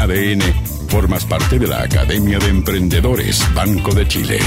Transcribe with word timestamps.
ADN, 0.00 0.40
formas 0.88 1.24
parte 1.24 1.58
de 1.58 1.66
la 1.66 1.82
Academia 1.82 2.38
de 2.38 2.48
Emprendedores 2.48 3.42
Banco 3.54 3.94
de 3.94 4.06
Chile. 4.06 4.38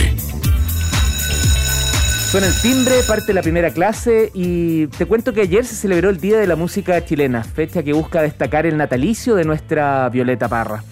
Suena 2.29 2.47
el 2.47 2.61
timbre, 2.61 3.01
parte 3.07 3.33
la 3.33 3.41
primera 3.41 3.71
clase 3.71 4.29
y 4.35 4.85
te 4.87 5.07
cuento 5.07 5.33
que 5.33 5.41
ayer 5.41 5.65
se 5.65 5.75
celebró 5.75 6.09
el 6.09 6.19
Día 6.19 6.37
de 6.37 6.45
la 6.45 6.55
Música 6.55 7.03
Chilena, 7.03 7.43
fecha 7.43 7.81
que 7.81 7.93
busca 7.93 8.21
destacar 8.21 8.67
el 8.67 8.77
natalicio 8.77 9.33
de 9.33 9.45
nuestra 9.45 10.07
Violeta 10.09 10.47
Parra. 10.47 10.83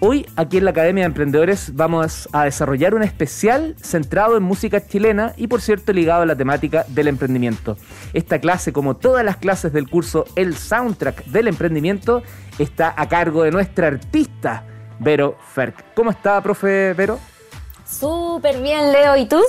Hoy, 0.00 0.26
aquí 0.36 0.58
en 0.58 0.64
la 0.64 0.70
Academia 0.70 1.02
de 1.02 1.06
Emprendedores, 1.06 1.74
vamos 1.74 2.28
a 2.30 2.44
desarrollar 2.44 2.94
un 2.94 3.02
especial 3.02 3.74
centrado 3.82 4.36
en 4.36 4.44
música 4.44 4.86
chilena 4.86 5.32
y, 5.36 5.48
por 5.48 5.60
cierto, 5.60 5.92
ligado 5.92 6.22
a 6.22 6.26
la 6.26 6.36
temática 6.36 6.84
del 6.86 7.08
emprendimiento. 7.08 7.76
Esta 8.12 8.38
clase, 8.38 8.72
como 8.72 8.94
todas 8.94 9.24
las 9.24 9.38
clases 9.38 9.72
del 9.72 9.90
curso 9.90 10.24
El 10.36 10.56
Soundtrack 10.56 11.24
del 11.24 11.48
Emprendimiento, 11.48 12.22
está 12.60 12.94
a 12.96 13.08
cargo 13.08 13.42
de 13.42 13.50
nuestra 13.50 13.88
artista, 13.88 14.64
Vero 15.00 15.36
Ferk. 15.52 15.94
¿Cómo 15.94 16.12
está, 16.12 16.40
profe 16.44 16.94
Vero? 16.94 17.18
Súper 17.84 18.62
bien, 18.62 18.92
Leo. 18.92 19.16
¿Y 19.16 19.26
tú? 19.26 19.42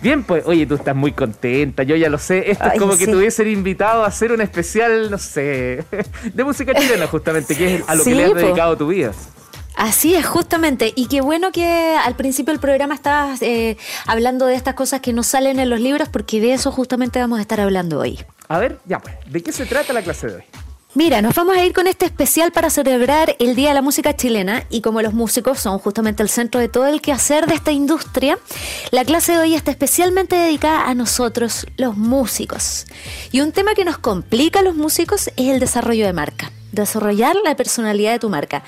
Bien, 0.00 0.24
pues, 0.24 0.46
oye, 0.46 0.64
tú 0.64 0.76
estás 0.76 0.96
muy 0.96 1.12
contenta, 1.12 1.82
yo 1.82 1.94
ya 1.96 2.08
lo 2.08 2.16
sé. 2.16 2.50
Esto 2.50 2.68
es 2.72 2.78
como 2.78 2.96
que 2.96 3.04
te 3.04 3.14
hubiesen 3.14 3.48
invitado 3.48 4.04
a 4.04 4.06
hacer 4.06 4.32
un 4.32 4.40
especial, 4.40 5.10
no 5.10 5.18
sé, 5.18 5.84
de 6.32 6.44
música 6.44 6.72
chilena, 6.74 7.06
justamente, 7.06 7.54
que 7.54 7.76
es 7.76 7.84
a 7.86 7.94
lo 7.96 8.02
que 8.02 8.14
le 8.14 8.24
has 8.24 8.34
dedicado 8.34 8.78
tu 8.78 8.86
vida. 8.86 9.12
Así 9.80 10.14
es, 10.14 10.26
justamente. 10.26 10.92
Y 10.94 11.06
qué 11.06 11.22
bueno 11.22 11.52
que 11.52 11.96
al 12.04 12.14
principio 12.14 12.52
del 12.52 12.60
programa 12.60 12.94
estabas 12.94 13.40
eh, 13.40 13.78
hablando 14.06 14.44
de 14.44 14.54
estas 14.54 14.74
cosas 14.74 15.00
que 15.00 15.14
no 15.14 15.22
salen 15.22 15.58
en 15.58 15.70
los 15.70 15.80
libros, 15.80 16.10
porque 16.10 16.38
de 16.38 16.52
eso 16.52 16.70
justamente 16.70 17.18
vamos 17.18 17.38
a 17.38 17.40
estar 17.40 17.62
hablando 17.62 17.98
hoy. 17.98 18.18
A 18.48 18.58
ver, 18.58 18.78
ya 18.84 18.98
pues, 18.98 19.14
¿de 19.26 19.42
qué 19.42 19.52
se 19.52 19.64
trata 19.64 19.94
la 19.94 20.02
clase 20.02 20.26
de 20.26 20.36
hoy? 20.36 20.42
Mira, 20.92 21.22
nos 21.22 21.34
vamos 21.34 21.56
a 21.56 21.64
ir 21.64 21.72
con 21.72 21.86
este 21.86 22.04
especial 22.04 22.52
para 22.52 22.68
celebrar 22.68 23.36
el 23.38 23.56
Día 23.56 23.68
de 23.68 23.74
la 23.74 23.80
Música 23.80 24.14
Chilena 24.14 24.64
y 24.68 24.82
como 24.82 25.00
los 25.00 25.14
músicos 25.14 25.60
son 25.60 25.78
justamente 25.78 26.22
el 26.22 26.28
centro 26.28 26.60
de 26.60 26.68
todo 26.68 26.86
el 26.86 27.00
quehacer 27.00 27.46
de 27.46 27.54
esta 27.54 27.72
industria, 27.72 28.38
la 28.90 29.06
clase 29.06 29.32
de 29.32 29.38
hoy 29.38 29.54
está 29.54 29.70
especialmente 29.70 30.36
dedicada 30.36 30.90
a 30.90 30.94
nosotros, 30.94 31.66
los 31.78 31.96
músicos. 31.96 32.84
Y 33.32 33.40
un 33.40 33.52
tema 33.52 33.72
que 33.74 33.86
nos 33.86 33.96
complica 33.96 34.58
a 34.58 34.62
los 34.62 34.74
músicos 34.74 35.28
es 35.28 35.48
el 35.48 35.58
desarrollo 35.58 36.04
de 36.04 36.12
marca 36.12 36.52
desarrollar 36.72 37.36
la 37.44 37.56
personalidad 37.56 38.12
de 38.12 38.18
tu 38.18 38.28
marca. 38.28 38.62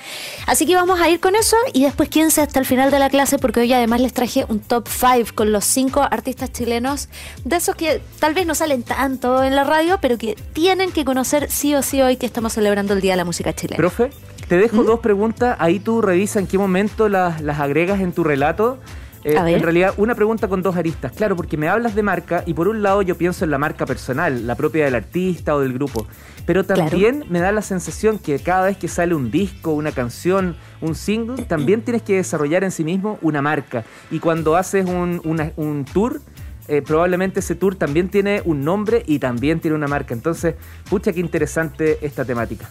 Así 0.47 0.65
que 0.65 0.75
vamos 0.75 0.99
a 0.99 1.09
ir 1.09 1.19
con 1.19 1.35
eso 1.35 1.57
y 1.73 1.83
después 1.83 2.09
quédense 2.09 2.41
hasta 2.41 2.59
el 2.59 2.65
final 2.65 2.91
de 2.91 2.99
la 2.99 3.09
clase 3.09 3.37
porque 3.39 3.61
hoy 3.61 3.73
además 3.73 4.01
les 4.01 4.13
traje 4.13 4.45
un 4.47 4.59
top 4.59 4.87
5 4.87 5.35
con 5.35 5.51
los 5.51 5.65
5 5.65 6.01
artistas 6.01 6.51
chilenos 6.51 7.09
de 7.43 7.55
esos 7.55 7.75
que 7.75 8.01
tal 8.19 8.33
vez 8.33 8.45
no 8.45 8.55
salen 8.55 8.83
tanto 8.83 9.43
en 9.43 9.55
la 9.55 9.63
radio, 9.63 9.97
pero 10.01 10.17
que 10.17 10.35
tienen 10.53 10.91
que 10.91 11.05
conocer 11.05 11.49
sí 11.49 11.75
o 11.75 11.81
sí 11.81 12.01
hoy 12.01 12.17
que 12.17 12.25
estamos 12.25 12.53
celebrando 12.53 12.93
el 12.93 13.01
Día 13.01 13.13
de 13.13 13.17
la 13.17 13.25
Música 13.25 13.53
Chilena. 13.53 13.77
Profe, 13.77 14.11
te 14.47 14.57
dejo 14.57 14.83
¿Mm? 14.83 14.85
dos 14.85 14.99
preguntas, 14.99 15.57
ahí 15.59 15.79
tú 15.79 16.01
revisa 16.01 16.39
en 16.39 16.47
qué 16.47 16.57
momento 16.57 17.09
las, 17.09 17.41
las 17.41 17.59
agregas 17.59 18.01
en 18.01 18.11
tu 18.11 18.23
relato. 18.23 18.79
Eh, 19.23 19.35
en 19.35 19.61
realidad, 19.61 19.93
una 19.97 20.15
pregunta 20.15 20.47
con 20.47 20.61
dos 20.61 20.75
aristas. 20.75 21.11
Claro, 21.13 21.35
porque 21.35 21.57
me 21.57 21.69
hablas 21.69 21.95
de 21.95 22.03
marca 22.03 22.43
y 22.45 22.53
por 22.53 22.67
un 22.67 22.83
lado 22.83 23.01
yo 23.01 23.15
pienso 23.17 23.45
en 23.45 23.51
la 23.51 23.57
marca 23.57 23.85
personal, 23.85 24.45
la 24.45 24.55
propia 24.55 24.85
del 24.85 24.95
artista 24.95 25.55
o 25.55 25.59
del 25.59 25.73
grupo. 25.73 26.07
Pero 26.45 26.65
también 26.65 27.23
me 27.29 27.39
da 27.39 27.51
la 27.51 27.61
sensación 27.61 28.19
que 28.19 28.37
cada 28.39 28.65
vez 28.65 28.77
que 28.77 28.87
sale 28.87 29.15
un 29.15 29.31
disco, 29.31 29.71
una 29.71 29.91
canción, 29.91 30.57
un 30.81 30.95
single, 30.95 31.45
también 31.45 31.81
tienes 31.81 32.01
que 32.01 32.17
desarrollar 32.17 32.63
en 32.63 32.71
sí 32.71 32.83
mismo 32.83 33.17
una 33.21 33.41
marca. 33.41 33.85
Y 34.11 34.19
cuando 34.19 34.57
haces 34.57 34.85
un, 34.85 35.21
un 35.55 35.85
tour, 35.85 36.19
eh, 36.67 36.81
probablemente 36.81 37.41
ese 37.41 37.55
tour 37.55 37.75
también 37.75 38.09
tiene 38.09 38.41
un 38.45 38.63
nombre 38.63 39.03
y 39.05 39.19
también 39.19 39.59
tiene 39.59 39.75
una 39.75 39.87
marca. 39.87 40.13
Entonces, 40.13 40.55
pucha, 40.89 41.11
qué 41.11 41.19
interesante 41.19 41.97
esta 42.01 42.23
temática. 42.23 42.69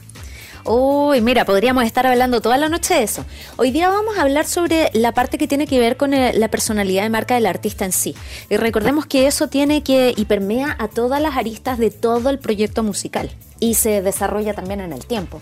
Uy, 0.64 1.20
mira, 1.20 1.44
podríamos 1.44 1.84
estar 1.84 2.06
hablando 2.06 2.40
toda 2.40 2.56
la 2.56 2.68
noche 2.68 2.94
de 2.94 3.02
eso. 3.02 3.24
Hoy 3.56 3.72
día 3.72 3.88
vamos 3.88 4.16
a 4.16 4.22
hablar 4.22 4.46
sobre 4.46 4.90
la 4.92 5.12
parte 5.12 5.36
que 5.36 5.48
tiene 5.48 5.66
que 5.66 5.80
ver 5.80 5.96
con 5.96 6.14
eh, 6.14 6.32
la 6.34 6.48
personalidad 6.48 7.02
de 7.02 7.10
marca 7.10 7.34
del 7.34 7.46
artista 7.46 7.84
en 7.84 7.90
sí. 7.90 8.14
Y 8.48 8.56
recordemos 8.56 9.06
que 9.06 9.26
eso 9.26 9.48
tiene 9.48 9.82
que 9.82 10.14
y 10.16 10.24
permea 10.26 10.76
a 10.78 10.86
todas 10.86 11.20
las 11.20 11.36
aristas 11.36 11.78
de 11.78 11.90
todo 11.90 12.30
el 12.30 12.38
proyecto 12.38 12.84
musical 12.84 13.30
y 13.58 13.74
se 13.74 14.02
desarrolla 14.02 14.54
también 14.54 14.80
en 14.80 14.92
el 14.92 15.04
tiempo. 15.04 15.40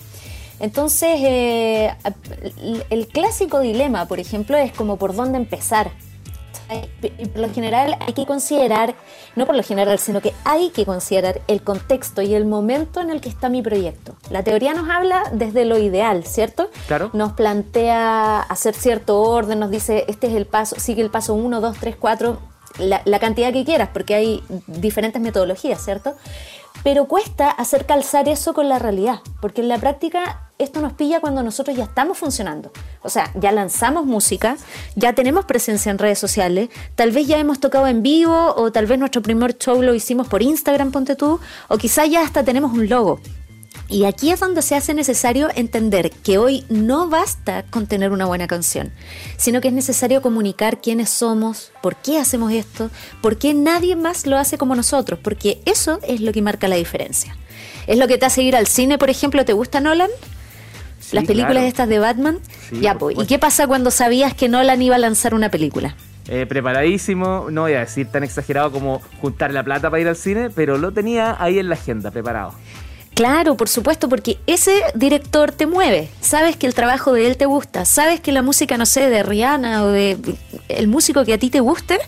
Entonces, 0.59 1.19
eh, 1.21 1.93
el 2.89 3.07
clásico 3.07 3.59
dilema, 3.59 4.07
por 4.07 4.19
ejemplo, 4.19 4.57
es 4.57 4.71
como 4.71 4.97
por 4.97 5.15
dónde 5.15 5.37
empezar 5.37 5.91
por 7.33 7.41
lo 7.41 7.53
general 7.53 7.97
hay 7.99 8.13
que 8.13 8.25
considerar, 8.25 8.95
no 9.35 9.45
por 9.45 9.55
lo 9.55 9.63
general, 9.63 9.99
sino 9.99 10.21
que 10.21 10.33
hay 10.43 10.69
que 10.69 10.85
considerar 10.85 11.41
el 11.47 11.61
contexto 11.63 12.21
y 12.21 12.33
el 12.33 12.45
momento 12.45 13.01
en 13.01 13.09
el 13.09 13.21
que 13.21 13.29
está 13.29 13.49
mi 13.49 13.61
proyecto. 13.61 14.15
La 14.29 14.43
teoría 14.43 14.73
nos 14.73 14.89
habla 14.89 15.23
desde 15.31 15.65
lo 15.65 15.77
ideal, 15.77 16.25
¿cierto? 16.25 16.69
Claro. 16.87 17.09
Nos 17.13 17.33
plantea 17.33 18.41
hacer 18.41 18.73
cierto 18.73 19.21
orden, 19.21 19.59
nos 19.59 19.71
dice, 19.71 20.05
este 20.07 20.27
es 20.27 20.33
el 20.33 20.45
paso, 20.45 20.79
sigue 20.79 21.01
el 21.01 21.09
paso 21.09 21.33
1, 21.33 21.61
2, 21.61 21.77
3, 21.79 21.95
4, 21.99 22.39
la 22.79 23.19
cantidad 23.19 23.51
que 23.51 23.65
quieras, 23.65 23.89
porque 23.91 24.15
hay 24.15 24.43
diferentes 24.67 25.21
metodologías, 25.21 25.83
¿cierto? 25.83 26.15
pero 26.83 27.05
cuesta 27.05 27.49
hacer 27.49 27.85
calzar 27.85 28.27
eso 28.27 28.53
con 28.53 28.69
la 28.69 28.79
realidad, 28.79 29.19
porque 29.41 29.61
en 29.61 29.67
la 29.67 29.77
práctica 29.77 30.50
esto 30.63 30.81
nos 30.81 30.93
pilla 30.93 31.19
cuando 31.19 31.43
nosotros 31.43 31.75
ya 31.75 31.83
estamos 31.83 32.17
funcionando. 32.17 32.71
O 33.01 33.09
sea, 33.09 33.31
ya 33.35 33.51
lanzamos 33.51 34.05
música, 34.05 34.57
ya 34.95 35.13
tenemos 35.13 35.45
presencia 35.45 35.91
en 35.91 35.97
redes 35.97 36.19
sociales, 36.19 36.69
tal 36.95 37.11
vez 37.11 37.27
ya 37.27 37.37
hemos 37.37 37.59
tocado 37.59 37.87
en 37.87 38.03
vivo 38.03 38.53
o 38.55 38.71
tal 38.71 38.85
vez 38.85 38.99
nuestro 38.99 39.21
primer 39.21 39.57
show 39.57 39.81
lo 39.81 39.93
hicimos 39.93 40.27
por 40.27 40.41
Instagram, 40.41 40.91
ponte 40.91 41.15
tú, 41.15 41.39
o 41.67 41.77
quizá 41.77 42.05
ya 42.05 42.21
hasta 42.21 42.43
tenemos 42.43 42.73
un 42.73 42.89
logo. 42.89 43.19
Y 43.91 44.05
aquí 44.05 44.31
es 44.31 44.39
donde 44.39 44.61
se 44.61 44.75
hace 44.75 44.93
necesario 44.93 45.49
entender 45.53 46.11
que 46.11 46.37
hoy 46.37 46.63
no 46.69 47.09
basta 47.09 47.63
con 47.69 47.87
tener 47.87 48.11
una 48.11 48.25
buena 48.25 48.47
canción, 48.47 48.93
sino 49.35 49.59
que 49.59 49.67
es 49.67 49.73
necesario 49.73 50.21
comunicar 50.21 50.79
quiénes 50.79 51.09
somos, 51.09 51.73
por 51.81 51.97
qué 51.97 52.17
hacemos 52.17 52.53
esto, 52.53 52.89
por 53.21 53.37
qué 53.37 53.53
nadie 53.53 53.97
más 53.97 54.25
lo 54.25 54.37
hace 54.37 54.57
como 54.57 54.75
nosotros, 54.75 55.19
porque 55.21 55.61
eso 55.65 55.99
es 56.03 56.21
lo 56.21 56.31
que 56.31 56.41
marca 56.41 56.69
la 56.69 56.77
diferencia. 56.77 57.35
Es 57.85 57.97
lo 57.97 58.07
que 58.07 58.17
te 58.17 58.25
hace 58.25 58.43
ir 58.43 58.55
al 58.55 58.67
cine, 58.67 58.97
por 58.97 59.09
ejemplo, 59.09 59.43
¿te 59.43 59.51
gusta 59.51 59.81
Nolan? 59.81 60.09
Las 61.11 61.25
películas 61.25 61.63
estas 61.63 61.87
de 61.87 61.99
Batman. 61.99 62.39
ya, 62.71 62.97
pues. 62.97 63.17
¿Y 63.19 63.25
qué 63.25 63.39
pasa 63.39 63.67
cuando 63.67 63.91
sabías 63.91 64.33
que 64.33 64.49
Nolan 64.49 64.81
iba 64.81 64.95
a 64.95 64.99
lanzar 64.99 65.33
una 65.33 65.49
película? 65.49 65.95
Eh, 66.27 66.45
preparadísimo, 66.45 67.47
no 67.49 67.61
voy 67.61 67.73
a 67.73 67.79
decir 67.79 68.07
tan 68.07 68.23
exagerado 68.23 68.71
como 68.71 69.01
juntar 69.19 69.51
la 69.51 69.63
plata 69.63 69.89
para 69.89 70.01
ir 70.01 70.07
al 70.07 70.15
cine, 70.15 70.49
pero 70.49 70.77
lo 70.77 70.91
tenía 70.91 71.35
ahí 71.39 71.59
en 71.59 71.67
la 71.67 71.75
agenda, 71.75 72.11
preparado. 72.11 72.53
Claro, 73.13 73.57
por 73.57 73.67
supuesto, 73.67 74.07
porque 74.07 74.39
ese 74.47 74.71
director 74.95 75.51
te 75.51 75.65
mueve. 75.65 76.09
Sabes 76.21 76.55
que 76.55 76.65
el 76.65 76.73
trabajo 76.73 77.11
de 77.13 77.27
él 77.27 77.37
te 77.37 77.45
gusta. 77.45 77.85
Sabes 77.85 78.21
que 78.21 78.31
la 78.31 78.41
música, 78.41 78.77
no 78.77 78.85
sé, 78.85 79.09
de 79.09 79.23
Rihanna 79.23 79.83
o 79.83 79.87
de 79.87 80.17
el 80.69 80.87
músico 80.87 81.25
que 81.25 81.33
a 81.33 81.37
ti 81.37 81.49
te 81.49 81.59
guste, 81.59 81.99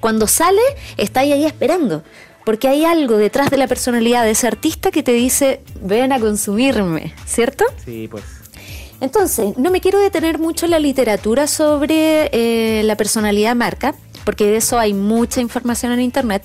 cuando 0.00 0.26
sale, 0.26 0.62
está 0.96 1.20
ahí, 1.20 1.32
ahí 1.32 1.44
esperando. 1.44 2.04
Porque 2.44 2.68
hay 2.68 2.84
algo 2.84 3.16
detrás 3.16 3.50
de 3.50 3.56
la 3.56 3.66
personalidad 3.66 4.22
de 4.22 4.32
ese 4.32 4.46
artista 4.46 4.90
que 4.90 5.02
te 5.02 5.12
dice, 5.12 5.62
ven 5.80 6.12
a 6.12 6.20
consumirme, 6.20 7.14
¿cierto? 7.26 7.64
Sí, 7.84 8.06
pues. 8.08 8.24
Entonces, 9.04 9.58
no 9.58 9.70
me 9.70 9.82
quiero 9.82 9.98
detener 9.98 10.38
mucho 10.38 10.64
en 10.64 10.70
la 10.70 10.78
literatura 10.78 11.46
sobre 11.46 12.30
eh, 12.32 12.82
la 12.84 12.96
personalidad 12.96 13.54
marca, 13.54 13.94
porque 14.24 14.46
de 14.46 14.56
eso 14.56 14.78
hay 14.78 14.94
mucha 14.94 15.42
información 15.42 15.92
en 15.92 16.00
Internet, 16.00 16.42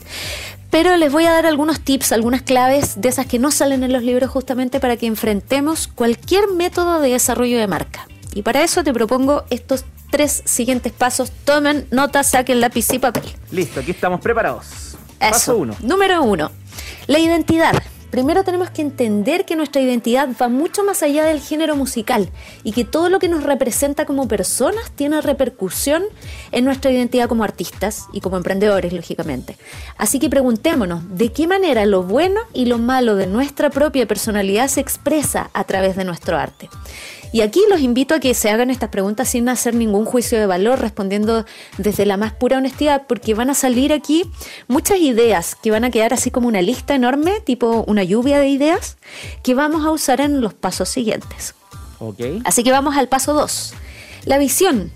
pero 0.69 0.97
les 0.97 1.09
voy 1.09 1.23
a 1.23 1.31
dar 1.31 1.45
algunos 1.45 1.79
tips, 1.79 2.11
algunas 2.11 2.41
claves 2.41 2.99
de 2.99 3.07
esas 3.07 3.27
que 3.27 3.39
no 3.39 3.49
salen 3.51 3.83
en 3.83 3.93
los 3.93 4.03
libros 4.03 4.29
justamente 4.29 4.81
para 4.81 4.97
que 4.97 5.05
enfrentemos 5.05 5.87
cualquier 5.87 6.49
método 6.49 6.99
de 6.99 7.11
desarrollo 7.11 7.57
de 7.57 7.67
marca. 7.67 8.09
Y 8.35 8.41
para 8.41 8.61
eso 8.61 8.83
te 8.83 8.91
propongo 8.91 9.45
estos 9.49 9.85
tres 10.11 10.41
siguientes 10.43 10.91
pasos. 10.91 11.31
Tomen 11.45 11.87
nota, 11.91 12.25
saquen 12.25 12.59
lápiz 12.59 12.91
y 12.91 12.99
papel. 12.99 13.23
Listo, 13.51 13.79
aquí 13.79 13.91
estamos 13.91 14.19
preparados. 14.19 14.97
Paso 15.17 15.55
uno. 15.55 15.77
Número 15.81 16.21
uno. 16.23 16.51
La 17.07 17.19
identidad. 17.19 17.73
Primero 18.09 18.43
tenemos 18.43 18.71
que 18.71 18.81
entender 18.81 19.45
que 19.45 19.55
nuestra 19.55 19.81
identidad 19.81 20.29
va 20.41 20.47
mucho 20.47 20.83
más 20.83 21.03
allá 21.03 21.25
del 21.25 21.39
género 21.39 21.75
musical 21.75 22.29
y 22.63 22.71
que 22.71 22.83
todo 22.83 23.09
lo 23.09 23.19
que 23.19 23.29
nos 23.29 23.43
representa 23.43 24.05
como 24.05 24.27
personas 24.27 24.91
tiene 24.91 25.21
repercusión 25.21 26.03
en 26.51 26.65
nuestra 26.65 26.89
identidad 26.91 27.29
como 27.29 27.43
artistas 27.43 28.05
y 28.11 28.21
como 28.21 28.37
emprendedores, 28.37 28.93
lógicamente. 28.93 29.57
Así 29.97 30.19
que 30.19 30.29
preguntémonos, 30.29 31.01
¿de 31.17 31.31
qué 31.31 31.45
manera 31.45 31.85
lo 31.85 32.01
bueno 32.01 32.41
y 32.53 32.65
lo 32.65 32.79
malo 32.79 33.15
de 33.15 33.27
nuestra 33.27 33.69
propia 33.69 34.07
personalidad 34.07 34.67
se 34.69 34.81
expresa 34.81 35.51
a 35.53 35.63
través 35.65 35.95
de 35.95 36.05
nuestro 36.05 36.37
arte? 36.37 36.67
Y 37.31 37.41
aquí 37.41 37.61
los 37.69 37.81
invito 37.81 38.15
a 38.15 38.19
que 38.19 38.33
se 38.33 38.49
hagan 38.49 38.69
estas 38.69 38.89
preguntas 38.89 39.29
sin 39.29 39.49
hacer 39.49 39.75
ningún 39.75 40.05
juicio 40.05 40.39
de 40.39 40.45
valor, 40.45 40.79
respondiendo 40.79 41.45
desde 41.77 42.05
la 42.05 42.17
más 42.17 42.33
pura 42.33 42.57
honestidad, 42.57 43.03
porque 43.07 43.35
van 43.35 43.49
a 43.49 43.53
salir 43.53 43.93
aquí 43.93 44.23
muchas 44.67 44.99
ideas 44.99 45.55
que 45.55 45.71
van 45.71 45.83
a 45.83 45.91
quedar 45.91 46.13
así 46.13 46.31
como 46.31 46.47
una 46.47 46.61
lista 46.61 46.95
enorme, 46.95 47.39
tipo 47.41 47.83
una 47.87 48.03
lluvia 48.03 48.39
de 48.39 48.49
ideas, 48.49 48.97
que 49.43 49.53
vamos 49.53 49.85
a 49.85 49.91
usar 49.91 50.21
en 50.21 50.41
los 50.41 50.53
pasos 50.53 50.89
siguientes. 50.89 51.53
Okay. 51.99 52.41
Así 52.45 52.63
que 52.63 52.71
vamos 52.71 52.95
al 52.95 53.09
paso 53.09 53.33
2. 53.33 53.73
La 54.25 54.37
visión. 54.37 54.91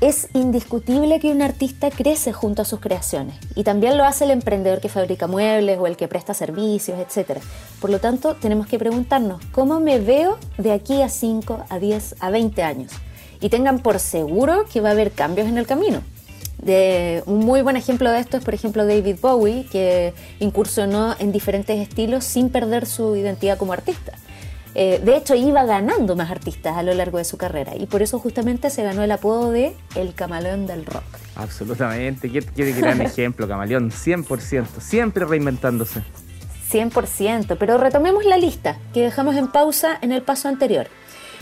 Es 0.00 0.28
indiscutible 0.32 1.18
que 1.18 1.32
un 1.32 1.42
artista 1.42 1.90
crece 1.90 2.32
junto 2.32 2.62
a 2.62 2.64
sus 2.64 2.78
creaciones 2.78 3.34
y 3.56 3.64
también 3.64 3.98
lo 3.98 4.04
hace 4.04 4.24
el 4.24 4.30
emprendedor 4.30 4.80
que 4.80 4.88
fabrica 4.88 5.26
muebles 5.26 5.78
o 5.78 5.86
el 5.86 5.96
que 5.96 6.06
presta 6.06 6.34
servicios, 6.34 6.98
etc. 6.98 7.40
Por 7.80 7.90
lo 7.90 7.98
tanto, 7.98 8.34
tenemos 8.34 8.68
que 8.68 8.78
preguntarnos, 8.78 9.42
¿cómo 9.50 9.80
me 9.80 9.98
veo 9.98 10.38
de 10.56 10.72
aquí 10.72 11.02
a 11.02 11.08
5, 11.08 11.64
a 11.68 11.78
10, 11.78 12.16
a 12.20 12.30
20 12.30 12.62
años? 12.62 12.92
Y 13.40 13.48
tengan 13.48 13.80
por 13.80 13.98
seguro 13.98 14.66
que 14.72 14.80
va 14.80 14.90
a 14.90 14.92
haber 14.92 15.12
cambios 15.12 15.48
en 15.48 15.58
el 15.58 15.66
camino. 15.66 16.02
Un 17.26 17.38
muy 17.38 17.62
buen 17.62 17.76
ejemplo 17.76 18.10
de 18.10 18.20
esto 18.20 18.36
es, 18.36 18.44
por 18.44 18.54
ejemplo, 18.54 18.86
David 18.86 19.16
Bowie, 19.20 19.66
que 19.70 20.12
incursionó 20.40 21.14
en 21.18 21.32
diferentes 21.32 21.78
estilos 21.80 22.24
sin 22.24 22.50
perder 22.50 22.86
su 22.86 23.16
identidad 23.16 23.58
como 23.58 23.72
artista. 23.72 24.12
Eh, 24.80 25.00
de 25.02 25.16
hecho, 25.16 25.34
iba 25.34 25.64
ganando 25.64 26.14
más 26.14 26.30
artistas 26.30 26.76
a 26.76 26.84
lo 26.84 26.94
largo 26.94 27.18
de 27.18 27.24
su 27.24 27.36
carrera 27.36 27.74
y 27.74 27.86
por 27.86 28.00
eso 28.00 28.20
justamente 28.20 28.70
se 28.70 28.84
ganó 28.84 29.02
el 29.02 29.10
apodo 29.10 29.50
de 29.50 29.74
El 29.96 30.14
Camaleón 30.14 30.68
del 30.68 30.86
Rock. 30.86 31.02
Absolutamente, 31.34 32.30
qué, 32.30 32.42
qué 32.42 32.70
gran 32.70 33.00
ejemplo, 33.02 33.48
Camaleón, 33.48 33.90
100%, 33.90 34.66
siempre 34.78 35.24
reinventándose. 35.24 36.04
100%, 36.70 37.56
pero 37.58 37.76
retomemos 37.76 38.24
la 38.24 38.36
lista 38.36 38.78
que 38.94 39.02
dejamos 39.02 39.34
en 39.34 39.48
pausa 39.48 39.98
en 40.00 40.12
el 40.12 40.22
paso 40.22 40.46
anterior. 40.46 40.86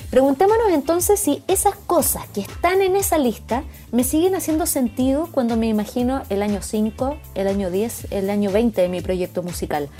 Preguntémonos 0.08 0.70
entonces 0.70 1.20
si 1.20 1.42
esas 1.46 1.74
cosas 1.74 2.26
que 2.28 2.40
están 2.40 2.80
en 2.80 2.96
esa 2.96 3.18
lista 3.18 3.64
me 3.92 4.02
siguen 4.02 4.34
haciendo 4.34 4.64
sentido 4.64 5.28
cuando 5.30 5.58
me 5.58 5.66
imagino 5.66 6.22
el 6.30 6.42
año 6.42 6.62
5, 6.62 7.18
el 7.34 7.48
año 7.48 7.70
10, 7.70 8.12
el 8.12 8.30
año 8.30 8.50
20 8.50 8.80
de 8.80 8.88
mi 8.88 9.02
proyecto 9.02 9.42
musical. 9.42 9.90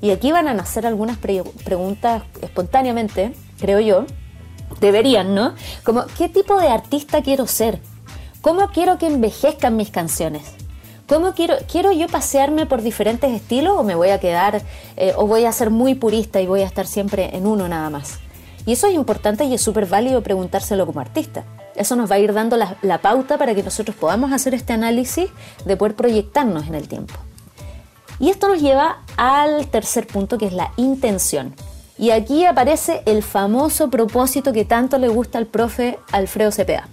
Y 0.00 0.10
aquí 0.10 0.32
van 0.32 0.48
a 0.48 0.54
nacer 0.54 0.86
algunas 0.86 1.16
preguntas 1.18 2.22
espontáneamente, 2.42 3.32
creo 3.58 3.80
yo. 3.80 4.04
Deberían, 4.80 5.34
¿no? 5.34 5.54
Como, 5.84 6.04
¿qué 6.18 6.28
tipo 6.28 6.60
de 6.60 6.68
artista 6.68 7.22
quiero 7.22 7.46
ser? 7.46 7.80
¿Cómo 8.42 8.68
quiero 8.70 8.98
que 8.98 9.06
envejezcan 9.06 9.76
mis 9.76 9.90
canciones? 9.90 10.42
¿Cómo 11.08 11.34
quiero, 11.34 11.54
quiero 11.70 11.92
yo 11.92 12.08
pasearme 12.08 12.66
por 12.66 12.82
diferentes 12.82 13.30
estilos 13.30 13.76
o 13.78 13.84
me 13.84 13.94
voy 13.94 14.08
a 14.08 14.18
quedar, 14.18 14.62
eh, 14.96 15.12
o 15.16 15.26
voy 15.26 15.44
a 15.44 15.52
ser 15.52 15.70
muy 15.70 15.94
purista 15.94 16.40
y 16.40 16.46
voy 16.46 16.62
a 16.62 16.66
estar 16.66 16.86
siempre 16.86 17.36
en 17.36 17.46
uno 17.46 17.68
nada 17.68 17.90
más? 17.90 18.18
Y 18.66 18.72
eso 18.72 18.88
es 18.88 18.94
importante 18.94 19.44
y 19.44 19.54
es 19.54 19.62
súper 19.62 19.86
válido 19.86 20.22
preguntárselo 20.22 20.84
como 20.84 21.00
artista. 21.00 21.44
Eso 21.76 21.94
nos 21.94 22.10
va 22.10 22.16
a 22.16 22.18
ir 22.18 22.32
dando 22.32 22.56
la 22.56 22.98
pauta 22.98 23.38
para 23.38 23.54
que 23.54 23.62
nosotros 23.62 23.96
podamos 23.96 24.32
hacer 24.32 24.54
este 24.54 24.72
análisis 24.72 25.30
de 25.64 25.76
poder 25.76 25.94
proyectarnos 25.94 26.66
en 26.66 26.74
el 26.74 26.88
tiempo. 26.88 27.14
Y 28.18 28.30
esto 28.30 28.48
nos 28.48 28.60
lleva 28.60 29.02
al 29.16 29.66
tercer 29.68 30.06
punto 30.06 30.38
que 30.38 30.46
es 30.46 30.52
la 30.52 30.72
intención. 30.76 31.54
Y 31.98 32.10
aquí 32.10 32.44
aparece 32.44 33.02
el 33.06 33.22
famoso 33.22 33.90
propósito 33.90 34.52
que 34.52 34.64
tanto 34.64 34.98
le 34.98 35.08
gusta 35.08 35.38
al 35.38 35.46
profe 35.46 35.98
Alfredo 36.12 36.52
Cepeda. 36.52 36.88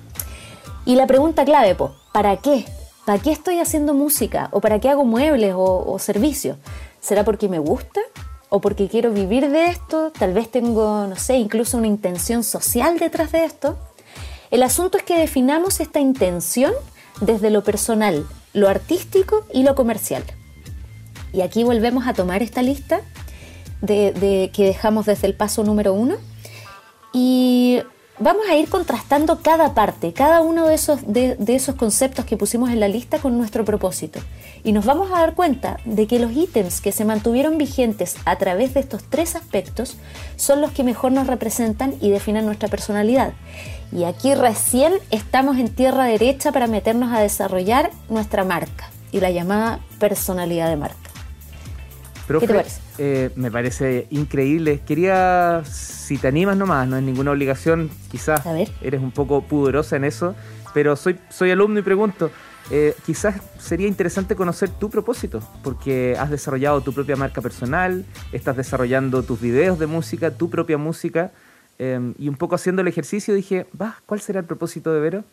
Y 0.85 0.95
la 0.95 1.07
pregunta 1.07 1.45
clave, 1.45 1.75
¿para 2.11 2.37
qué? 2.37 2.65
¿Para 3.05 3.19
qué 3.19 3.31
estoy 3.31 3.59
haciendo 3.59 3.93
música? 3.93 4.47
¿O 4.51 4.61
para 4.61 4.79
qué 4.79 4.89
hago 4.89 5.03
muebles 5.03 5.53
o, 5.55 5.83
o 5.85 5.99
servicios? 5.99 6.57
¿Será 7.01 7.25
porque 7.25 7.49
me 7.49 7.59
gusta? 7.59 7.99
¿O 8.49 8.61
porque 8.61 8.87
quiero 8.87 9.11
vivir 9.11 9.49
de 9.49 9.65
esto? 9.65 10.11
Tal 10.11 10.33
vez 10.33 10.49
tengo, 10.49 11.05
no 11.07 11.15
sé, 11.17 11.35
incluso 11.37 11.77
una 11.77 11.87
intención 11.87 12.43
social 12.43 12.99
detrás 12.99 13.31
de 13.33 13.43
esto. 13.43 13.77
El 14.51 14.63
asunto 14.63 14.97
es 14.97 15.03
que 15.03 15.17
definamos 15.17 15.79
esta 15.79 15.99
intención 15.99 16.73
desde 17.19 17.49
lo 17.49 17.63
personal, 17.63 18.25
lo 18.53 18.69
artístico 18.69 19.45
y 19.53 19.63
lo 19.63 19.75
comercial. 19.75 20.23
Y 21.33 21.41
aquí 21.41 21.63
volvemos 21.63 22.07
a 22.07 22.13
tomar 22.13 22.43
esta 22.43 22.61
lista 22.61 23.01
de, 23.81 24.51
que 24.53 24.65
dejamos 24.65 25.07
desde 25.07 25.27
el 25.27 25.33
paso 25.33 25.63
número 25.63 25.93
uno 25.93 26.15
y 27.11 27.81
vamos 28.19 28.43
a 28.49 28.55
ir 28.55 28.69
contrastando 28.69 29.41
cada 29.41 29.73
parte, 29.73 30.13
cada 30.13 30.41
uno 30.41 30.67
de 30.67 30.75
esos, 30.75 30.99
de, 31.05 31.35
esos 31.47 31.75
conceptos 31.75 32.25
que 32.25 32.37
pusimos 32.37 32.69
en 32.69 32.79
la 32.79 32.87
lista 32.87 33.17
con 33.17 33.37
nuestro 33.37 33.65
propósito. 33.65 34.19
Y 34.63 34.71
nos 34.71 34.85
vamos 34.85 35.11
a 35.11 35.19
dar 35.19 35.33
cuenta 35.33 35.79
de 35.85 36.07
que 36.07 36.19
los 36.19 36.31
ítems 36.31 36.79
que 36.81 36.91
se 36.91 37.03
mantuvieron 37.03 37.57
vigentes 37.57 38.15
a 38.25 38.37
través 38.37 38.73
de 38.75 38.79
estos 38.79 39.03
tres 39.03 39.35
aspectos 39.35 39.97
son 40.37 40.61
los 40.61 40.71
que 40.71 40.83
mejor 40.83 41.11
nos 41.11 41.27
representan 41.27 41.95
y 41.99 42.09
definen 42.09 42.45
nuestra 42.45 42.69
personalidad. 42.69 43.33
Y 43.91 44.05
aquí 44.05 44.33
recién 44.33 44.93
estamos 45.11 45.57
en 45.57 45.69
tierra 45.69 46.05
derecha 46.05 46.51
para 46.51 46.67
meternos 46.67 47.11
a 47.11 47.19
desarrollar 47.19 47.91
nuestra 48.09 48.43
marca 48.43 48.89
y 49.11 49.19
la 49.19 49.29
llamada 49.29 49.79
personalidad 49.99 50.69
de 50.69 50.77
marca. 50.77 51.02
¿Qué 52.27 52.47
te 52.47 52.53
parece? 52.53 52.81
Eh, 52.97 53.29
me 53.35 53.51
parece 53.51 54.07
increíble. 54.09 54.81
Quería, 54.85 55.63
si 55.65 56.17
te 56.17 56.27
animas 56.27 56.57
nomás, 56.57 56.87
no 56.87 56.97
es 56.97 57.03
ninguna 57.03 57.31
obligación, 57.31 57.89
quizás 58.11 58.41
eres 58.81 59.01
un 59.01 59.11
poco 59.11 59.41
pudorosa 59.41 59.95
en 59.95 60.05
eso, 60.05 60.35
pero 60.73 60.95
soy, 60.95 61.19
soy 61.29 61.51
alumno 61.51 61.79
y 61.79 61.81
pregunto, 61.83 62.31
eh, 62.71 62.95
quizás 63.05 63.35
sería 63.59 63.87
interesante 63.87 64.35
conocer 64.35 64.69
tu 64.69 64.89
propósito, 64.89 65.41
porque 65.63 66.15
has 66.17 66.29
desarrollado 66.29 66.81
tu 66.81 66.93
propia 66.93 67.15
marca 67.15 67.41
personal, 67.41 68.05
estás 68.31 68.55
desarrollando 68.55 69.23
tus 69.23 69.41
videos 69.41 69.79
de 69.79 69.87
música, 69.87 70.31
tu 70.31 70.49
propia 70.49 70.77
música, 70.77 71.31
eh, 71.79 72.13
y 72.17 72.29
un 72.29 72.35
poco 72.35 72.55
haciendo 72.55 72.81
el 72.81 72.87
ejercicio 72.87 73.33
dije, 73.33 73.65
va, 73.79 73.97
¿cuál 74.05 74.21
será 74.21 74.39
el 74.39 74.45
propósito 74.45 74.93
de 74.93 74.99
Vero? 74.99 75.23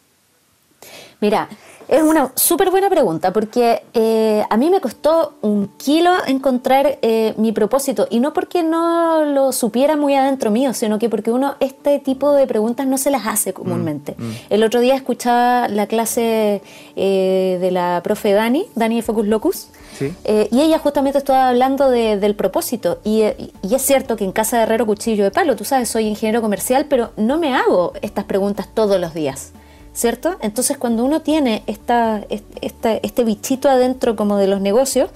Mira, 1.21 1.49
es 1.91 2.03
una 2.03 2.31
súper 2.37 2.71
buena 2.71 2.89
pregunta 2.89 3.33
porque 3.33 3.83
eh, 3.95 4.45
a 4.49 4.57
mí 4.57 4.71
me 4.71 4.81
costó 4.81 5.35
un 5.41 5.67
kilo 5.77 6.13
encontrar 6.29 6.99
eh, 7.03 7.35
mi 7.37 7.51
propósito 7.51 8.07
y 8.09 8.21
no 8.21 8.33
porque 8.33 8.63
no 8.63 9.25
lo 9.25 9.51
supiera 9.51 9.97
muy 9.97 10.15
adentro 10.15 10.53
mío, 10.53 10.73
sino 10.73 11.01
que 11.01 11.09
porque 11.09 11.33
uno 11.33 11.57
este 11.59 11.99
tipo 11.99 12.33
de 12.33 12.47
preguntas 12.47 12.87
no 12.87 12.97
se 12.97 13.11
las 13.11 13.27
hace 13.27 13.53
comúnmente. 13.53 14.15
Mm, 14.17 14.25
mm. 14.25 14.35
El 14.51 14.63
otro 14.63 14.79
día 14.79 14.95
escuchaba 14.95 15.67
la 15.67 15.89
clase 15.89 16.63
eh, 16.95 17.59
de 17.61 17.71
la 17.73 18.01
profe 18.05 18.35
Dani, 18.35 18.67
Dani 18.77 18.97
de 18.97 19.03
Focus 19.03 19.27
Locus, 19.27 19.69
y 20.01 20.61
ella 20.61 20.79
justamente 20.79 21.19
estaba 21.19 21.49
hablando 21.49 21.91
del 21.91 22.35
propósito 22.35 23.01
y, 23.05 23.25
y 23.63 23.75
es 23.75 23.83
cierto 23.83 24.17
que 24.17 24.25
en 24.25 24.33
casa 24.33 24.57
de 24.57 24.63
Herrero 24.63 24.87
Cuchillo 24.87 25.25
de 25.25 25.31
Palo, 25.31 25.57
tú 25.57 25.65
sabes, 25.65 25.91
soy 25.91 26.07
ingeniero 26.07 26.41
comercial, 26.41 26.87
pero 26.89 27.11
no 27.19 27.37
me 27.37 27.55
hago 27.55 27.93
estas 28.01 28.25
preguntas 28.25 28.69
todos 28.73 28.99
los 28.99 29.13
días. 29.13 29.53
¿Cierto? 29.93 30.37
Entonces 30.41 30.79
cuando 30.79 31.05
uno 31.05 31.21
tiene 31.21 31.63
esta, 31.67 32.23
este 32.29 33.25
bichito 33.25 33.69
adentro 33.69 34.17
como 34.17 34.37
de 34.37 34.47
los 34.47 34.61
negocios, 34.61 35.11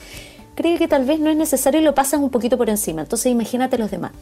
cree 0.54 0.78
que 0.78 0.88
tal 0.88 1.04
vez 1.04 1.20
no 1.20 1.30
es 1.30 1.36
necesario 1.36 1.80
y 1.80 1.84
lo 1.84 1.94
pasas 1.94 2.20
un 2.20 2.30
poquito 2.30 2.56
por 2.56 2.70
encima. 2.70 3.02
Entonces 3.02 3.30
imagínate 3.30 3.78
los 3.78 3.90
demás. 3.90 4.12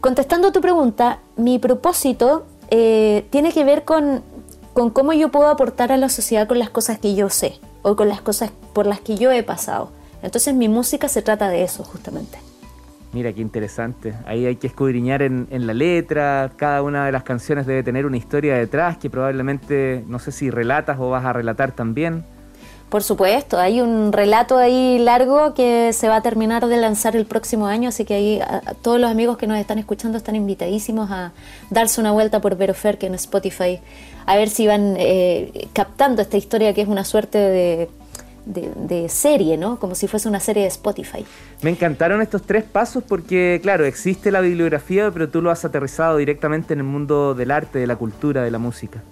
Contestando 0.00 0.52
tu 0.52 0.60
pregunta, 0.60 1.20
mi 1.36 1.58
propósito 1.58 2.46
eh, 2.70 3.26
tiene 3.30 3.52
que 3.52 3.64
ver 3.64 3.84
con, 3.84 4.22
con 4.74 4.90
cómo 4.90 5.12
yo 5.12 5.30
puedo 5.30 5.48
aportar 5.48 5.90
a 5.92 5.96
la 5.96 6.08
sociedad 6.08 6.46
con 6.46 6.58
las 6.58 6.70
cosas 6.70 6.98
que 6.98 7.14
yo 7.14 7.30
sé 7.30 7.58
o 7.82 7.96
con 7.96 8.08
las 8.08 8.20
cosas 8.20 8.50
por 8.72 8.86
las 8.86 9.00
que 9.00 9.16
yo 9.16 9.32
he 9.32 9.42
pasado. 9.42 9.90
Entonces 10.22 10.54
mi 10.54 10.68
música 10.68 11.08
se 11.08 11.22
trata 11.22 11.48
de 11.48 11.62
eso 11.62 11.84
justamente. 11.84 12.38
Mira, 13.12 13.32
qué 13.32 13.40
interesante. 13.40 14.14
Ahí 14.26 14.44
hay 14.44 14.56
que 14.56 14.66
escudriñar 14.66 15.22
en, 15.22 15.48
la 15.50 15.72
letra. 15.72 16.52
Cada 16.56 16.82
una 16.82 17.06
de 17.06 17.12
las 17.12 17.22
canciones 17.22 17.66
debe 17.66 17.82
tener 17.82 18.04
una 18.04 18.18
historia 18.18 18.56
detrás 18.56 18.98
que 18.98 19.08
probablemente, 19.08 20.04
no 20.06 20.18
sé 20.18 20.30
si 20.30 20.50
relatas 20.50 20.98
o 21.00 21.08
vas 21.08 21.24
a 21.24 21.32
relatar 21.32 21.72
también. 21.72 22.24
Por 22.90 23.02
supuesto, 23.02 23.58
hay 23.58 23.82
un 23.82 24.12
relato 24.12 24.56
ahí 24.56 24.98
largo 24.98 25.52
que 25.52 25.92
se 25.92 26.08
va 26.08 26.16
a 26.16 26.22
terminar 26.22 26.66
de 26.66 26.76
lanzar 26.78 27.16
el 27.16 27.26
próximo 27.26 27.66
año, 27.66 27.90
así 27.90 28.06
que 28.06 28.14
ahí 28.14 28.40
todos 28.80 28.98
los 28.98 29.10
amigos 29.10 29.36
que 29.36 29.46
nos 29.46 29.58
están 29.58 29.78
escuchando 29.78 30.16
están 30.16 30.36
invitadísimos 30.36 31.10
a 31.10 31.32
darse 31.68 32.00
una 32.00 32.12
vuelta 32.12 32.40
por 32.40 32.56
Vero 32.56 32.72
Ferk 32.72 33.02
en 33.02 33.14
Spotify, 33.14 33.78
a 34.24 34.36
ver 34.36 34.48
si 34.48 34.66
van 34.66 34.94
eh, 34.96 35.68
captando 35.74 36.22
esta 36.22 36.38
historia 36.38 36.72
que 36.72 36.80
es 36.80 36.88
una 36.88 37.04
suerte 37.04 37.36
de 37.36 37.90
de, 38.48 39.08
serie, 39.08 39.56
¿no? 39.56 39.78
Como 39.78 39.94
si 39.94 40.08
fuese 40.08 40.28
una 40.28 40.40
serie 40.40 40.62
de 40.62 40.68
Spotify. 40.68 41.24
Me 41.62 41.70
encantaron 41.70 42.22
estos 42.22 42.42
tres 42.42 42.64
pasos 42.64 43.02
porque, 43.06 43.60
claro, 43.62 43.84
existe 43.84 44.30
la 44.30 44.40
bibliografía, 44.40 45.10
pero 45.10 45.28
tú 45.28 45.42
lo 45.42 45.50
has 45.50 45.64
aterrizado 45.64 46.16
directamente 46.16 46.72
en 46.72 46.80
el 46.80 46.86
mundo 46.86 47.34
del 47.34 47.50
arte, 47.50 47.78
de 47.78 47.86
la 47.86 47.96
cultura, 47.96 48.42
de 48.42 48.50
la 48.50 48.58
música. 48.58 49.02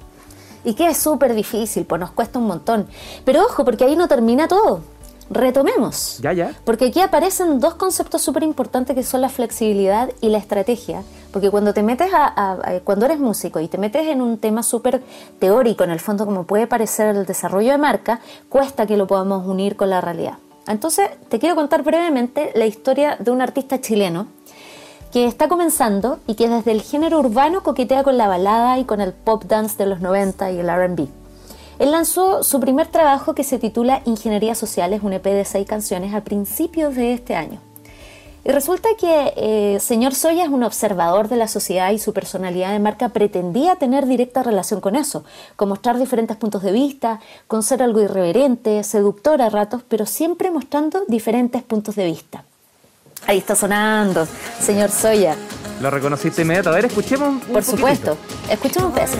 Y 0.64 0.74
que 0.74 0.88
es 0.88 0.96
súper 0.96 1.34
difícil, 1.34 1.84
pues 1.84 2.00
nos 2.00 2.10
cuesta 2.10 2.38
un 2.38 2.46
montón. 2.46 2.86
Pero 3.24 3.44
ojo, 3.44 3.64
porque 3.64 3.84
ahí 3.84 3.94
no 3.94 4.08
termina 4.08 4.48
todo 4.48 4.95
retomemos. 5.30 6.18
Ya, 6.22 6.32
ya. 6.32 6.52
Porque 6.64 6.86
aquí 6.86 7.00
aparecen 7.00 7.60
dos 7.60 7.74
conceptos 7.74 8.22
súper 8.22 8.42
importantes 8.42 8.94
que 8.94 9.02
son 9.02 9.20
la 9.20 9.28
flexibilidad 9.28 10.10
y 10.20 10.28
la 10.28 10.38
estrategia. 10.38 11.02
Porque 11.32 11.50
cuando 11.50 11.74
te 11.74 11.82
metes 11.82 12.10
a, 12.12 12.80
cuando 12.84 13.06
eres 13.06 13.18
músico 13.18 13.60
y 13.60 13.68
te 13.68 13.78
metes 13.78 14.06
en 14.06 14.22
un 14.22 14.38
tema 14.38 14.62
súper 14.62 15.02
teórico, 15.38 15.84
en 15.84 15.90
el 15.90 16.00
fondo 16.00 16.24
como 16.24 16.44
puede 16.44 16.66
parecer 16.66 17.14
el 17.14 17.26
desarrollo 17.26 17.72
de 17.72 17.78
marca, 17.78 18.20
cuesta 18.48 18.86
que 18.86 18.96
lo 18.96 19.06
podamos 19.06 19.46
unir 19.46 19.76
con 19.76 19.90
la 19.90 20.00
realidad. 20.00 20.38
Entonces, 20.66 21.10
te 21.28 21.38
quiero 21.38 21.54
contar 21.54 21.82
brevemente 21.82 22.52
la 22.54 22.66
historia 22.66 23.16
de 23.18 23.30
un 23.30 23.40
artista 23.40 23.80
chileno 23.80 24.26
que 25.12 25.26
está 25.26 25.48
comenzando 25.48 26.18
y 26.26 26.34
que 26.34 26.48
desde 26.48 26.72
el 26.72 26.82
género 26.82 27.20
urbano 27.20 27.62
coquetea 27.62 28.02
con 28.02 28.18
la 28.18 28.28
balada 28.28 28.78
y 28.78 28.84
con 28.84 29.00
el 29.00 29.12
pop 29.12 29.44
dance 29.44 29.76
de 29.76 29.86
los 29.86 30.00
90 30.00 30.50
y 30.50 30.58
el 30.58 30.68
RB. 30.68 31.08
Él 31.78 31.90
lanzó 31.90 32.42
su 32.42 32.58
primer 32.58 32.86
trabajo 32.86 33.34
que 33.34 33.44
se 33.44 33.58
titula 33.58 34.00
Ingeniería 34.06 34.54
Social, 34.54 34.92
es 34.92 35.02
un 35.02 35.12
EP 35.12 35.24
de 35.24 35.44
seis 35.44 35.66
canciones 35.66 36.14
a 36.14 36.22
principios 36.22 36.94
de 36.94 37.12
este 37.12 37.34
año. 37.34 37.60
Y 38.46 38.50
resulta 38.50 38.88
que 38.98 39.32
eh, 39.36 39.80
señor 39.80 40.14
Soya 40.14 40.44
es 40.44 40.50
un 40.50 40.62
observador 40.62 41.28
de 41.28 41.36
la 41.36 41.48
sociedad 41.48 41.90
y 41.90 41.98
su 41.98 42.12
personalidad 42.12 42.70
de 42.70 42.78
marca 42.78 43.08
pretendía 43.08 43.74
tener 43.74 44.06
directa 44.06 44.44
relación 44.44 44.80
con 44.80 44.94
eso, 44.94 45.24
con 45.56 45.68
mostrar 45.68 45.98
diferentes 45.98 46.36
puntos 46.36 46.62
de 46.62 46.70
vista, 46.70 47.18
con 47.48 47.64
ser 47.64 47.82
algo 47.82 48.00
irreverente, 48.00 48.84
seductor 48.84 49.42
a 49.42 49.50
ratos, 49.50 49.82
pero 49.88 50.06
siempre 50.06 50.52
mostrando 50.52 51.02
diferentes 51.08 51.62
puntos 51.64 51.96
de 51.96 52.04
vista. 52.04 52.44
Ahí 53.26 53.38
está 53.38 53.56
sonando, 53.56 54.28
señor 54.60 54.90
Soya. 54.90 55.34
Lo 55.80 55.90
reconociste 55.90 56.42
inmediato. 56.42 56.70
A 56.70 56.74
ver, 56.74 56.84
escuchemos 56.84 57.28
un 57.28 57.52
Por 57.52 57.64
supuesto, 57.64 58.16
escuchemos 58.48 58.90
un 58.90 58.94
pedazo. 58.94 59.16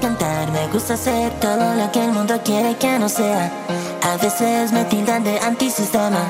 Cantar, 0.00 0.50
me 0.50 0.66
gusta 0.68 0.94
hacer 0.94 1.32
todo 1.40 1.74
lo 1.74 1.90
que 1.92 2.04
el 2.04 2.12
mundo 2.12 2.40
quiere 2.44 2.76
que 2.76 2.98
no 2.98 3.08
sea. 3.08 3.50
A 4.02 4.16
veces 4.16 4.72
me 4.72 4.84
tildan 4.84 5.24
de 5.24 5.38
antisistema. 5.40 6.20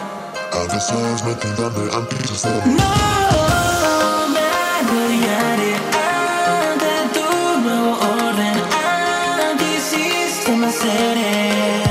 A 0.53 0.73
veces 0.73 1.25
me 1.25 1.35
tildan 1.35 1.73
de 1.75 1.95
antisistema. 1.95 2.65
No 2.67 4.29
me 4.29 4.45
arrodillaré 4.79 5.75
ante 6.71 6.95
tu 7.15 7.61
nuevo 7.61 7.99
orden. 8.27 8.57
Antisistema 9.51 10.71
seré. 10.71 11.85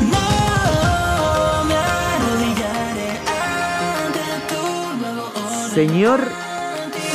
No 0.00 1.64
me 1.64 1.74
arrodillaré 1.74 3.10
ante 4.04 4.24
tu 4.48 4.62
nuevo 5.00 5.24
orden. 5.34 5.74
Señor 5.74 6.20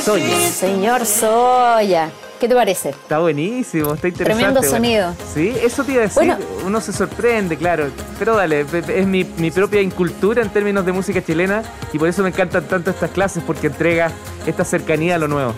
Soya. 0.04 0.50
Señor 0.50 1.06
Soya. 1.06 2.10
¿Qué 2.40 2.48
te 2.48 2.54
parece? 2.54 2.90
Está 2.90 3.18
buenísimo, 3.18 3.94
está 3.94 4.08
interesante. 4.08 4.42
Tremendo 4.42 4.62
sonido. 4.62 5.14
Sí, 5.32 5.54
eso 5.62 5.84
te 5.84 5.92
iba 5.92 6.02
a 6.02 6.04
decir. 6.04 6.34
Uno 6.64 6.80
se 6.80 6.92
sorprende, 6.92 7.56
claro. 7.56 7.88
Pero 8.18 8.36
dale, 8.36 8.66
es 8.88 9.06
mi, 9.06 9.24
mi, 9.24 9.50
propia 9.50 9.80
incultura 9.80 10.42
en 10.42 10.50
términos 10.50 10.84
de 10.84 10.92
música 10.92 11.24
chilena 11.24 11.62
y 11.92 11.98
por 11.98 12.08
eso 12.08 12.22
me 12.22 12.28
encantan 12.28 12.64
tanto 12.64 12.90
estas 12.90 13.10
clases 13.10 13.42
porque 13.46 13.68
entrega 13.68 14.10
esta 14.46 14.64
cercanía 14.64 15.14
a 15.14 15.18
lo 15.18 15.28
nuevo. 15.28 15.54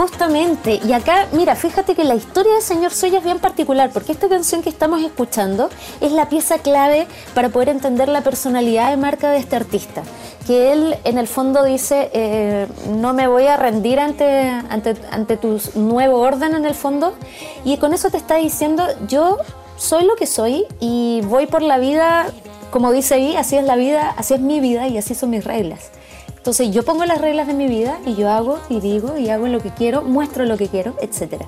Justamente, 0.00 0.80
y 0.82 0.94
acá, 0.94 1.26
mira, 1.32 1.54
fíjate 1.54 1.94
que 1.94 2.04
la 2.04 2.14
historia 2.14 2.54
del 2.54 2.62
señor 2.62 2.90
Soya 2.90 3.18
es 3.18 3.24
bien 3.24 3.38
particular, 3.38 3.90
porque 3.92 4.12
esta 4.12 4.30
canción 4.30 4.62
que 4.62 4.70
estamos 4.70 5.02
escuchando 5.02 5.68
es 6.00 6.10
la 6.10 6.30
pieza 6.30 6.56
clave 6.56 7.06
para 7.34 7.50
poder 7.50 7.68
entender 7.68 8.08
la 8.08 8.22
personalidad 8.22 8.88
de 8.88 8.96
marca 8.96 9.30
de 9.30 9.36
este 9.36 9.56
artista. 9.56 10.02
Que 10.46 10.72
él, 10.72 10.96
en 11.04 11.18
el 11.18 11.28
fondo, 11.28 11.64
dice: 11.64 12.08
eh, 12.14 12.66
No 12.88 13.12
me 13.12 13.26
voy 13.26 13.46
a 13.46 13.58
rendir 13.58 14.00
ante, 14.00 14.48
ante, 14.48 14.96
ante 15.10 15.36
tu 15.36 15.60
nuevo 15.74 16.18
orden, 16.20 16.54
en 16.54 16.64
el 16.64 16.74
fondo, 16.74 17.12
y 17.66 17.76
con 17.76 17.92
eso 17.92 18.08
te 18.08 18.16
está 18.16 18.36
diciendo: 18.36 18.86
Yo 19.06 19.36
soy 19.76 20.04
lo 20.04 20.16
que 20.16 20.26
soy 20.26 20.64
y 20.80 21.20
voy 21.24 21.46
por 21.46 21.60
la 21.60 21.76
vida, 21.76 22.28
como 22.70 22.90
dice 22.90 23.16
ahí, 23.16 23.36
así 23.36 23.56
es 23.56 23.64
la 23.64 23.76
vida, 23.76 24.14
así 24.16 24.32
es 24.32 24.40
mi 24.40 24.60
vida 24.60 24.88
y 24.88 24.96
así 24.96 25.14
son 25.14 25.28
mis 25.28 25.44
reglas. 25.44 25.90
Entonces 26.40 26.70
yo 26.70 26.82
pongo 26.86 27.04
las 27.04 27.20
reglas 27.20 27.46
de 27.46 27.52
mi 27.52 27.66
vida 27.66 27.98
y 28.06 28.14
yo 28.14 28.30
hago 28.30 28.58
y 28.70 28.80
digo 28.80 29.18
y 29.18 29.28
hago 29.28 29.46
lo 29.46 29.60
que 29.60 29.68
quiero, 29.74 30.00
muestro 30.00 30.46
lo 30.46 30.56
que 30.56 30.68
quiero, 30.68 30.94
etc. 31.02 31.44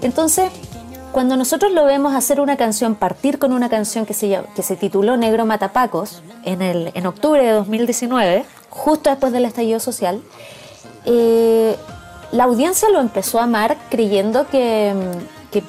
Entonces, 0.00 0.52
cuando 1.10 1.36
nosotros 1.36 1.72
lo 1.72 1.84
vemos 1.84 2.14
hacer 2.14 2.40
una 2.40 2.56
canción, 2.56 2.94
partir 2.94 3.40
con 3.40 3.52
una 3.52 3.68
canción 3.68 4.06
que 4.06 4.14
se, 4.14 4.40
que 4.54 4.62
se 4.62 4.76
tituló 4.76 5.16
Negro 5.16 5.44
Matapacos 5.44 6.22
en, 6.44 6.62
el, 6.62 6.92
en 6.94 7.06
octubre 7.06 7.44
de 7.44 7.50
2019, 7.50 8.44
justo 8.70 9.10
después 9.10 9.32
del 9.32 9.44
estallido 9.44 9.80
social, 9.80 10.22
eh, 11.04 11.74
la 12.30 12.44
audiencia 12.44 12.88
lo 12.90 13.00
empezó 13.00 13.40
a 13.40 13.42
amar 13.42 13.76
creyendo 13.90 14.46
que, 14.46 14.94
que 15.50 15.64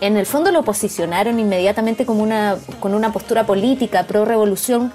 en 0.00 0.16
el 0.16 0.24
fondo 0.24 0.50
lo 0.50 0.62
posicionaron 0.62 1.38
inmediatamente 1.38 2.06
como 2.06 2.22
una, 2.22 2.56
con 2.80 2.94
una 2.94 3.12
postura 3.12 3.44
política, 3.44 4.04
pro-revolución, 4.04 4.94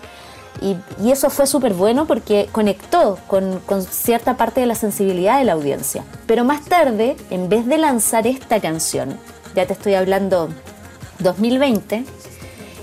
y, 0.62 0.76
eso 1.10 1.30
fue 1.30 1.48
súper 1.48 1.74
bueno 1.74 2.06
porque 2.06 2.50
conectó 2.52 3.18
con, 3.28 3.62
cierta 3.90 4.36
parte 4.38 4.62
de 4.62 4.68
la 4.68 4.76
sensibilidad 4.76 5.40
de 5.40 5.46
la 5.46 5.54
audiencia. 5.54 6.04
Pero 6.28 6.44
más 6.44 6.66
tarde, 6.66 7.16
en 7.30 7.50
vez 7.50 7.66
de 7.66 7.78
lanzar 7.78 8.28
esta 8.28 8.60
canción, 8.60 9.18
ya 9.56 9.66
te 9.66 9.74
estoy 9.74 9.94
hablando 9.94 10.50
2020, 11.20 12.04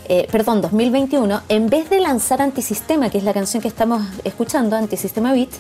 eh, 0.09 0.29
perdón, 0.31 0.61
2021, 0.63 1.43
en 1.49 1.69
vez 1.69 1.91
de 1.91 2.01
lanzar 2.01 2.41
Antisistema, 2.41 3.11
que 3.11 3.19
es 3.19 3.25
la 3.25 3.35
canción 3.35 3.63
que 3.63 3.69
estamos 3.69 4.03
escuchando, 4.25 4.77
Antisistema 4.77 5.33
Beat, 5.33 5.51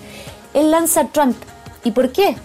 él 0.54 0.70
lanza 0.70 1.08
Trump. 1.08 1.36
¿Y 1.84 1.90
por 1.90 2.12
qué? 2.12 2.36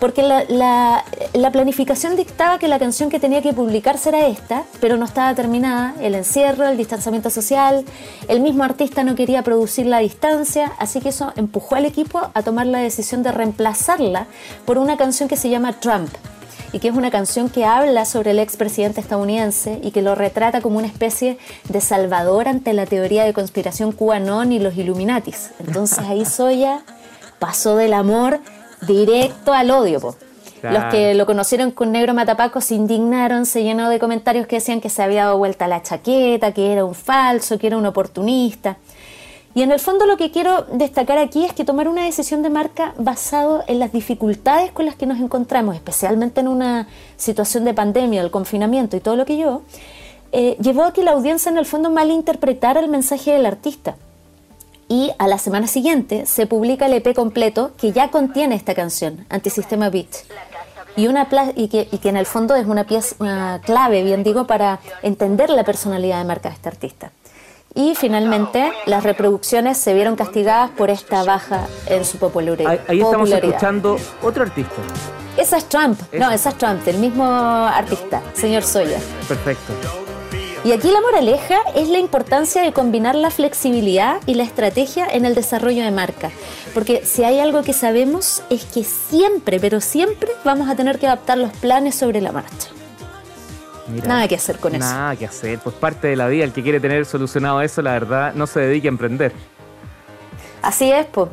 Porque 0.00 0.22
la, 0.22 1.04
planificación 1.52 2.16
dictaba 2.16 2.58
que 2.58 2.68
la 2.68 2.78
canción 2.78 3.10
que 3.10 3.20
tenía 3.20 3.42
que 3.42 3.52
publicarse 3.52 4.08
era 4.08 4.26
esta, 4.26 4.64
pero 4.80 4.96
no 4.96 5.04
estaba 5.04 5.34
terminada, 5.34 5.94
el 6.00 6.14
encierro, 6.14 6.66
el 6.66 6.78
distanciamiento 6.78 7.28
social, 7.28 7.84
el 8.26 8.40
mismo 8.40 8.64
artista 8.64 9.04
no 9.04 9.14
quería 9.14 9.42
producir 9.42 9.86
la 9.86 9.98
distancia, 9.98 10.72
así 10.78 11.00
que 11.00 11.10
eso 11.10 11.32
empujó 11.36 11.74
al 11.74 11.84
equipo 11.84 12.30
a 12.32 12.42
tomar 12.42 12.66
la 12.66 12.78
decisión 12.78 13.22
de 13.22 13.30
reemplazarla 13.30 14.26
por 14.64 14.78
una 14.78 14.96
canción 14.96 15.28
que 15.28 15.36
se 15.36 15.50
llama 15.50 15.74
Trump 15.74 16.08
y 16.72 16.78
que 16.78 16.88
es 16.88 16.94
una 16.94 17.10
canción 17.10 17.50
que 17.50 17.64
habla 17.64 18.04
sobre 18.04 18.30
el 18.30 18.38
expresidente 18.38 19.00
estadounidense 19.00 19.80
y 19.82 19.90
que 19.90 20.02
lo 20.02 20.14
retrata 20.14 20.60
como 20.60 20.78
una 20.78 20.86
especie 20.86 21.36
de 21.68 21.80
salvador 21.80 22.48
ante 22.48 22.72
la 22.72 22.86
teoría 22.86 23.24
de 23.24 23.32
conspiración 23.32 23.92
cubanón 23.92 24.52
y 24.52 24.60
los 24.60 24.76
Illuminatis. 24.76 25.50
Entonces 25.58 25.98
ahí 25.98 26.24
Soya 26.24 26.82
pasó 27.38 27.76
del 27.76 27.92
amor 27.92 28.40
directo 28.86 29.52
al 29.52 29.70
odio. 29.70 30.16
Los 30.62 30.84
que 30.86 31.14
lo 31.14 31.24
conocieron 31.24 31.70
con 31.70 31.92
Negro 31.92 32.12
Matapaco 32.12 32.60
se 32.60 32.74
indignaron, 32.74 33.46
se 33.46 33.62
llenó 33.62 33.88
de 33.88 33.98
comentarios 33.98 34.46
que 34.46 34.56
decían 34.56 34.80
que 34.80 34.90
se 34.90 35.02
había 35.02 35.24
dado 35.24 35.38
vuelta 35.38 35.68
la 35.68 35.82
chaqueta, 35.82 36.52
que 36.52 36.72
era 36.72 36.84
un 36.84 36.94
falso, 36.94 37.58
que 37.58 37.68
era 37.68 37.78
un 37.78 37.86
oportunista. 37.86 38.76
Y 39.54 39.62
en 39.62 39.72
el 39.72 39.80
fondo 39.80 40.06
lo 40.06 40.16
que 40.16 40.30
quiero 40.30 40.66
destacar 40.72 41.18
aquí 41.18 41.44
es 41.44 41.52
que 41.52 41.64
tomar 41.64 41.88
una 41.88 42.04
decisión 42.04 42.42
de 42.42 42.50
marca 42.50 42.94
basado 42.98 43.64
en 43.66 43.78
las 43.78 43.92
dificultades 43.92 44.70
con 44.70 44.86
las 44.86 44.94
que 44.94 45.06
nos 45.06 45.18
encontramos, 45.18 45.74
especialmente 45.74 46.40
en 46.40 46.48
una 46.48 46.86
situación 47.16 47.64
de 47.64 47.74
pandemia, 47.74 48.20
el 48.20 48.30
confinamiento 48.30 48.96
y 48.96 49.00
todo 49.00 49.16
lo 49.16 49.24
que 49.24 49.38
yo, 49.38 49.62
eh, 50.32 50.56
llevó 50.60 50.84
a 50.84 50.92
que 50.92 51.02
la 51.02 51.12
audiencia 51.12 51.50
en 51.50 51.58
el 51.58 51.66
fondo 51.66 51.90
malinterpretara 51.90 52.80
el 52.80 52.88
mensaje 52.88 53.32
del 53.32 53.46
artista 53.46 53.96
y 54.90 55.12
a 55.18 55.28
la 55.28 55.38
semana 55.38 55.68
siguiente 55.68 56.26
se 56.26 56.46
publica 56.46 56.86
el 56.86 56.94
EP 56.94 57.14
completo 57.14 57.70
que 57.78 57.92
ya 57.92 58.10
contiene 58.10 58.56
esta 58.56 58.74
canción, 58.74 59.24
Antisistema 59.30 59.88
Beat. 59.88 60.08
Y, 60.96 61.06
una 61.06 61.28
y, 61.54 61.68
que, 61.68 61.88
y 61.92 61.98
que 61.98 62.08
en 62.08 62.16
el 62.16 62.26
fondo 62.26 62.56
es 62.56 62.66
una 62.66 62.84
pieza 62.84 63.60
clave, 63.64 64.02
bien 64.02 64.24
digo, 64.24 64.48
para 64.48 64.80
entender 65.02 65.48
la 65.48 65.62
personalidad 65.62 66.18
de 66.18 66.24
marca 66.24 66.48
de 66.48 66.56
este 66.56 66.68
artista. 66.68 67.12
Y 67.72 67.94
finalmente 67.94 68.72
las 68.86 69.04
reproducciones 69.04 69.78
se 69.78 69.94
vieron 69.94 70.16
castigadas 70.16 70.70
por 70.70 70.90
esta 70.90 71.22
baja 71.22 71.68
en 71.86 72.04
su 72.04 72.18
popularidad. 72.18 72.80
Ahí, 72.88 73.00
estamos 73.00 73.30
escuchando 73.30 73.96
otro 74.22 74.42
artista. 74.42 74.74
Esa 75.36 75.58
es 75.58 75.66
Trump, 75.66 76.00
no, 76.12 76.32
esa 76.32 76.48
es 76.48 76.58
Trump, 76.58 76.86
el 76.88 76.98
mismo 76.98 77.24
artista, 77.24 78.20
señor 78.34 78.64
Soya. 78.64 78.98
Perfecto. 79.28 79.99
Y 80.62 80.72
aquí 80.72 80.90
la 80.90 81.00
moraleja 81.00 81.56
es 81.74 81.88
la 81.88 81.98
importancia 81.98 82.62
de 82.62 82.74
combinar 82.74 83.14
la 83.14 83.30
flexibilidad 83.30 84.20
y 84.26 84.34
la 84.34 84.42
estrategia 84.42 85.06
en 85.06 85.24
el 85.24 85.34
desarrollo 85.34 85.82
de 85.82 85.90
marca. 85.90 86.30
Porque 86.74 87.02
si 87.06 87.24
hay 87.24 87.40
algo 87.40 87.62
que 87.62 87.72
sabemos 87.72 88.42
es 88.50 88.66
que 88.66 88.84
siempre, 88.84 89.58
pero 89.58 89.80
siempre 89.80 90.30
vamos 90.44 90.68
a 90.68 90.76
tener 90.76 90.98
que 90.98 91.06
adaptar 91.06 91.38
los 91.38 91.50
planes 91.52 91.94
sobre 91.94 92.20
la 92.20 92.32
marcha. 92.32 92.68
nada 94.06 94.28
que 94.28 94.34
hacer 94.34 94.58
con 94.58 94.74
eso. 94.74 94.84
Nada 94.84 95.16
que 95.16 95.24
hacer, 95.24 95.58
pues 95.60 95.74
parte 95.76 96.08
de 96.08 96.16
la 96.16 96.28
vida, 96.28 96.44
el 96.44 96.52
que 96.52 96.62
quiere 96.62 96.78
tener 96.78 97.06
solucionado 97.06 97.62
eso, 97.62 97.80
la 97.80 97.92
verdad, 97.92 98.34
no 98.34 98.46
se 98.46 98.60
dedique 98.60 98.86
a 98.86 98.90
emprender. 98.90 99.32
Así 100.60 100.92
es, 100.92 101.06
pues. 101.06 101.30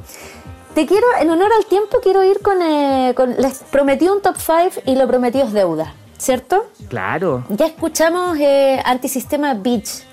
Te 0.73 0.85
quiero, 0.85 1.05
en 1.19 1.29
honor 1.29 1.51
al 1.57 1.65
tiempo, 1.65 1.99
quiero 2.01 2.23
ir 2.23 2.39
con, 2.41 2.61
eh, 2.61 3.13
con 3.13 3.35
les 3.35 3.57
prometí 3.71 4.07
un 4.07 4.21
top 4.21 4.37
5 4.37 4.83
y 4.85 4.95
lo 4.95 5.05
prometido 5.05 5.47
es 5.47 5.51
deuda. 5.51 5.93
¿Cierto? 6.17 6.65
Claro. 6.89 7.43
Ya 7.49 7.67
escuchamos 7.67 8.37
eh, 8.39 8.81
Antisistema 8.85 9.53
Beach, 9.53 10.03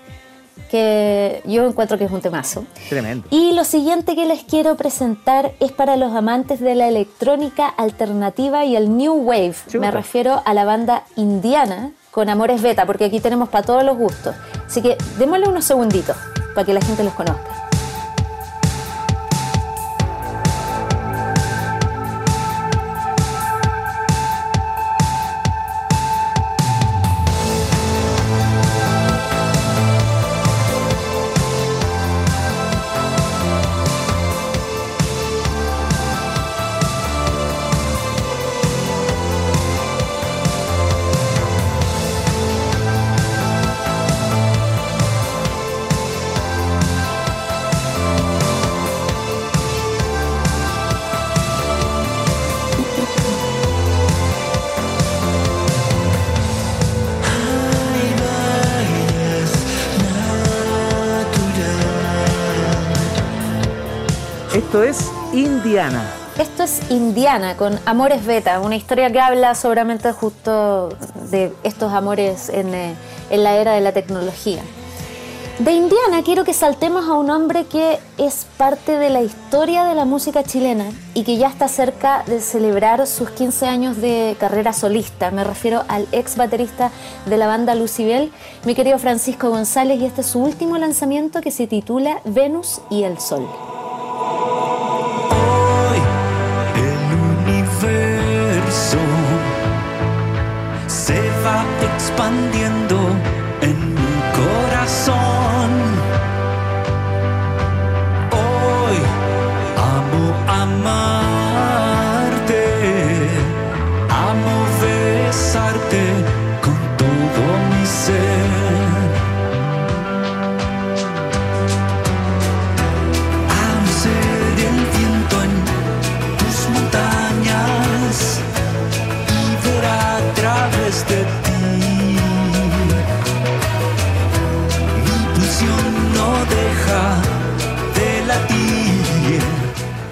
que 0.70 1.42
yo 1.44 1.66
encuentro 1.66 1.99
que 1.99 2.04
es 2.04 2.11
un 2.11 2.20
temazo. 2.20 2.64
Tremendo. 2.88 3.26
Y 3.30 3.52
lo 3.52 3.64
siguiente 3.64 4.14
que 4.14 4.26
les 4.26 4.44
quiero 4.44 4.76
presentar 4.76 5.52
es 5.61 5.73
para 5.73 5.96
los 5.96 6.14
amantes 6.14 6.61
de 6.61 6.75
la 6.75 6.88
electrónica 6.88 7.68
alternativa 7.68 8.64
y 8.64 8.76
el 8.76 8.96
New 8.96 9.14
Wave. 9.14 9.54
Me 9.78 9.90
refiero 9.90 10.42
a 10.44 10.54
la 10.54 10.64
banda 10.64 11.04
indiana 11.16 11.92
con 12.11 12.28
Amores 12.28 12.62
Beta, 12.62 12.87
porque 12.87 13.06
aquí 13.06 13.20
tenemos 13.20 13.49
para 13.49 13.64
todos 13.64 13.82
los 13.84 13.96
gustos. 13.96 14.34
Así 14.66 14.82
que 14.82 14.96
démosle 15.18 15.49
unos 15.49 15.64
segunditos 15.64 16.16
para 16.54 16.64
que 16.64 16.73
la 16.73 16.80
gente 16.80 17.02
los 17.02 17.12
conozca. 17.14 17.53
Esto 64.75 64.83
es 64.83 65.12
Indiana. 65.33 66.02
Esto 66.37 66.64
es 66.64 66.90
Indiana 66.90 67.57
con 67.57 67.78
Amores 67.87 68.26
Beta, 68.26 68.59
una 68.59 68.75
historia 68.75 69.09
que 69.12 69.21
habla 69.21 69.54
seguramente 69.54 70.11
justo 70.11 70.88
de 71.31 71.52
estos 71.62 71.93
amores 71.93 72.49
en, 72.49 72.75
eh, 72.75 72.97
en 73.31 73.45
la 73.45 73.54
era 73.54 73.75
de 73.75 73.81
la 73.81 73.93
tecnología. 73.93 74.62
De 75.61 75.71
Indiana 75.71 76.25
quiero 76.25 76.43
que 76.43 76.52
saltemos 76.52 77.09
a 77.09 77.12
un 77.12 77.31
hombre 77.31 77.66
que 77.66 78.00
es 78.19 78.49
parte 78.57 78.99
de 78.99 79.11
la 79.11 79.23
historia 79.23 79.85
de 79.85 79.95
la 79.95 80.07
música 80.07 80.43
chilena 80.43 80.87
y 81.14 81.23
que 81.23 81.37
ya 81.37 81.47
está 81.47 81.69
cerca 81.69 82.25
de 82.26 82.40
celebrar 82.40 83.07
sus 83.07 83.31
15 83.31 83.66
años 83.66 83.99
de 83.99 84.37
carrera 84.40 84.73
solista. 84.73 85.31
Me 85.31 85.45
refiero 85.45 85.85
al 85.87 86.09
ex 86.11 86.37
baterista 86.37 86.90
de 87.26 87.37
la 87.37 87.47
banda 87.47 87.76
Lucibel, 87.76 88.33
mi 88.64 88.75
querido 88.75 88.99
Francisco 88.99 89.50
González, 89.50 90.00
y 90.00 90.07
este 90.07 90.23
es 90.23 90.26
su 90.26 90.40
último 90.40 90.78
lanzamiento 90.78 91.40
que 91.43 91.52
se 91.52 91.69
titula 91.69 92.21
Venus 92.25 92.81
y 92.90 93.04
el 93.04 93.21
Sol. 93.21 93.49
Expandiendo 101.95 102.84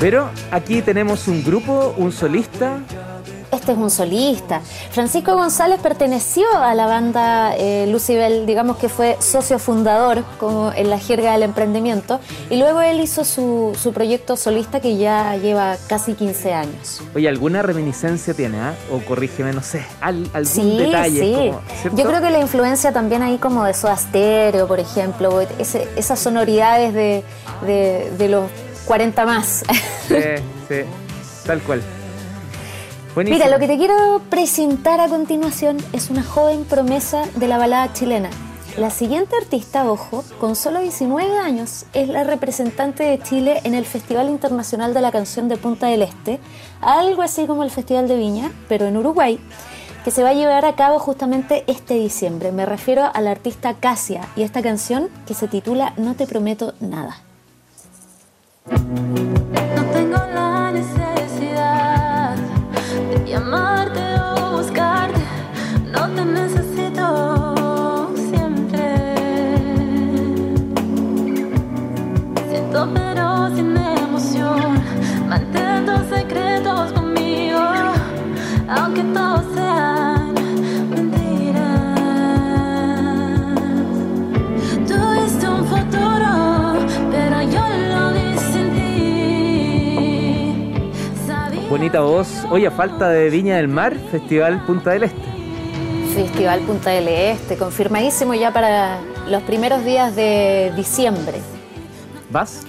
Pero 0.03 0.29
aquí 0.51 0.83
tenemos 0.83 1.29
un 1.29 1.45
grupo, 1.45 1.95
un 1.97 2.11
solista. 2.11 2.81
Este 3.53 3.71
es 3.73 3.79
un 3.79 3.91
solista. 3.91 4.63
Francisco 4.91 5.35
González 5.37 5.79
perteneció 5.81 6.45
a 6.57 6.75
la 6.75 6.87
banda 6.87 7.55
eh, 7.57 7.87
Lucibel, 7.87 8.47
digamos 8.47 8.79
que 8.79 8.89
fue 8.89 9.17
socio 9.21 9.59
fundador, 9.61 10.25
como 10.41 10.73
en 10.75 10.91
la 10.91 10.99
jerga 10.99 11.33
del 11.33 11.43
emprendimiento, 11.45 12.19
y 12.51 12.57
luego 12.57 12.81
él 12.81 12.99
hizo 13.01 13.25
su, 13.27 13.77
su 13.81 13.93
proyecto 13.93 14.37
solista 14.37 14.81
que 14.81 14.97
ya 14.97 15.37
lleva 15.37 15.77
casi 15.87 16.15
15 16.15 16.53
años. 16.55 17.03
Oye, 17.15 17.29
¿alguna 17.29 17.61
reminiscencia 17.63 18.33
tiene? 18.35 18.59
ah? 18.59 18.75
O 18.91 18.99
corrígeme, 19.07 19.53
no 19.53 19.63
sé, 19.63 19.85
al- 20.01 20.29
algún 20.33 20.47
Sí, 20.47 20.79
detalle. 20.79 21.21
sí. 21.21 21.33
como-. 21.85 21.97
Yo 21.97 22.05
creo 22.09 22.21
que 22.23 22.31
la 22.31 22.41
influencia 22.41 22.91
también 22.93 23.23
ahí 23.23 23.37
como 23.37 23.65
de 23.65 23.75
Soda 23.75 23.97
Stereo, 23.99 24.67
por 24.67 24.81
ejemplo, 24.81 25.41
ese- 25.61 25.87
esas 25.95 26.19
sonoridades 26.19 26.93
de, 26.95 27.23
de- 27.67 28.11
de 28.17 28.29
los 28.29 28.45
40 28.87 29.27
más. 29.27 29.65
Sí, 30.09 30.17
sí, 30.69 30.81
tal 31.47 31.61
cual. 31.63 31.83
Buenísimo. 33.15 33.45
Mira, 33.45 33.51
lo 33.51 33.61
que 33.61 33.67
te 33.67 33.77
quiero 33.77 34.23
presentar 34.31 35.01
a 35.01 35.09
continuación 35.09 35.79
es 35.93 36.11
una 36.11 36.23
joven 36.23 36.65
promesa 36.65 37.25
de 37.37 37.49
la 37.49 37.59
balada 37.59 37.93
chilena. 37.93 38.31
La 38.79 38.89
siguiente 38.89 39.37
artista, 39.37 39.91
ojo, 39.91 40.25
con 40.41 40.57
solo 40.57 40.81
19 40.81 41.39
años, 41.39 41.85
es 41.93 42.09
la 42.09 42.25
representante 42.25 43.03
de 43.03 43.19
Chile 43.19 43.61
en 43.65 43.75
el 43.75 43.85
Festival 43.85 44.31
Internacional 44.31 44.95
de 44.95 45.03
la 45.03 45.13
Canción 45.13 45.49
de 45.51 45.59
Punta 45.59 45.89
del 45.89 46.01
Este, 46.01 46.41
algo 46.81 47.21
así 47.21 47.47
como 47.47 47.65
el 47.65 47.71
Festival 47.71 48.09
de 48.09 48.17
Viña, 48.17 48.51
pero 48.69 48.87
en 48.87 48.97
Uruguay, 48.97 49.39
que 50.05 50.11
se 50.11 50.23
va 50.23 50.31
a 50.31 50.35
llevar 50.35 50.65
a 50.65 50.75
cabo 50.75 50.99
justamente 50.99 51.65
este 51.67 51.95
diciembre. 51.95 52.51
Me 52.51 52.65
refiero 52.65 53.11
a 53.13 53.21
la 53.21 53.33
artista 53.33 53.75
Casia 53.75 54.27
y 54.37 54.43
esta 54.43 54.63
canción 54.63 55.11
que 55.27 55.35
se 55.35 55.49
titula 55.49 55.93
No 55.99 56.15
te 56.15 56.27
prometo 56.27 56.73
nada. 56.81 57.19
No 58.71 59.02
Bonita 91.73 92.01
voz. 92.03 92.29
Oye, 92.51 92.67
a 92.67 92.71
falta 92.71 93.09
de 93.09 93.31
Viña 93.31 93.57
del 93.57 93.67
Mar, 93.67 93.97
Festival 94.11 94.63
Punta 94.67 94.91
del 94.91 95.05
Este. 95.05 95.23
Festival 96.15 96.61
Punta 96.61 96.91
del 96.91 97.09
Este, 97.09 97.57
confirmadísimo 97.57 98.35
ya 98.35 98.53
para 98.53 98.99
los 99.27 99.43
primeros 99.45 99.83
días 99.83 100.15
de 100.15 100.71
diciembre. 100.77 101.39
¿Vas? 102.29 102.65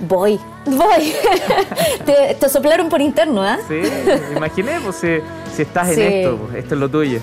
Voy, 0.00 0.40
voy. 0.66 1.12
te, 2.04 2.34
te 2.34 2.48
soplaron 2.48 2.88
por 2.88 3.00
interno, 3.00 3.40
¿ah? 3.40 3.58
Sí, 3.68 3.80
me 4.32 4.36
imaginé, 4.36 4.80
pues 4.82 4.96
si, 4.96 5.18
si 5.54 5.62
estás 5.62 5.94
Sí. 5.94 6.00
en 6.00 6.12
esto, 6.12 6.38
pues, 6.38 6.56
esto 6.56 6.74
es 6.74 6.80
lo 6.80 6.88
tuyo. 6.88 7.20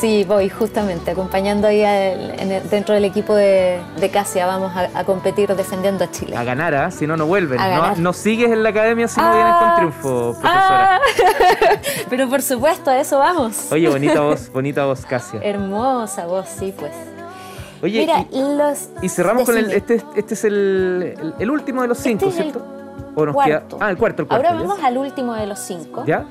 Sí, 0.00 0.24
voy 0.24 0.48
justamente, 0.50 1.12
acompañando 1.12 1.68
ahí 1.68 1.80
en 1.82 2.50
el- 2.50 2.68
dentro 2.68 2.94
del 2.94 3.04
equipo 3.04 3.34
de, 3.34 3.80
de 3.96 4.10
Casia. 4.10 4.44
Vamos 4.44 4.72
a, 4.76 4.90
a 4.98 5.04
competir 5.04 5.54
defendiendo 5.54 6.04
a 6.04 6.10
Chile. 6.10 6.36
A 6.36 6.42
ganar, 6.42 6.74
¿ah? 6.74 6.90
Si 6.90 7.06
no, 7.06 7.16
no 7.16 7.26
vuelven. 7.26 7.58
No, 7.58 7.94
no 7.96 8.12
sigues 8.12 8.50
en 8.50 8.62
la 8.64 8.70
academia 8.70 9.06
si 9.06 9.20
no 9.20 9.26
Ah. 9.26 9.32
vienes 9.34 9.54
con 9.56 9.76
triunfo, 9.76 10.40
profesora. 10.40 10.96
Ah, 10.96 11.00
pero 12.10 12.28
por 12.28 12.42
supuesto, 12.42 12.90
a 12.90 12.98
eso 12.98 13.18
vamos. 13.18 13.70
Oye, 13.70 13.88
bonita 13.88 14.20
voz, 14.20 14.50
bonita 14.52 14.84
voz, 14.84 15.06
Casia. 15.06 15.40
Hermosa 15.42 16.26
voz, 16.26 16.48
sí, 16.48 16.74
pues. 16.76 16.92
Oye, 17.82 18.00
Mira, 18.00 18.26
y, 18.32 18.40
los. 18.40 18.88
y 19.00 19.08
cerramos 19.08 19.44
con 19.44 19.56
el. 19.56 19.70
Este, 19.70 20.02
este 20.16 20.34
es 20.34 20.44
el, 20.44 21.14
el, 21.20 21.34
el 21.38 21.50
último 21.50 21.82
de 21.82 21.88
los 21.88 21.98
cinco, 21.98 22.26
Este 22.26 22.40
es 22.40 22.46
el 22.46 22.52
¿cierto? 22.52 22.66
¿O 23.14 23.26
nos 23.26 23.34
cuarto. 23.34 23.76
queda- 23.76 23.86
Ah, 23.86 23.90
el 23.90 23.96
cuarto, 23.96 24.22
el 24.22 24.28
cuarto. 24.28 24.46
Ahora 24.48 24.58
¿ya? 24.60 24.66
vamos 24.68 24.82
al 24.84 24.98
último 24.98 25.34
de 25.34 25.46
los 25.46 25.58
cinco. 25.60 26.02
¿Ya? 26.04 26.24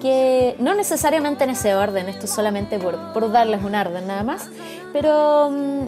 Que 0.00 0.56
no 0.58 0.74
necesariamente 0.74 1.44
en 1.44 1.50
ese 1.50 1.74
orden, 1.74 2.08
esto 2.08 2.26
es 2.26 2.30
solamente 2.32 2.78
por, 2.78 2.96
por 3.12 3.30
darles 3.30 3.62
un 3.64 3.74
orden 3.74 4.06
nada 4.06 4.22
más, 4.22 4.48
pero 4.92 5.50
mm, 5.50 5.82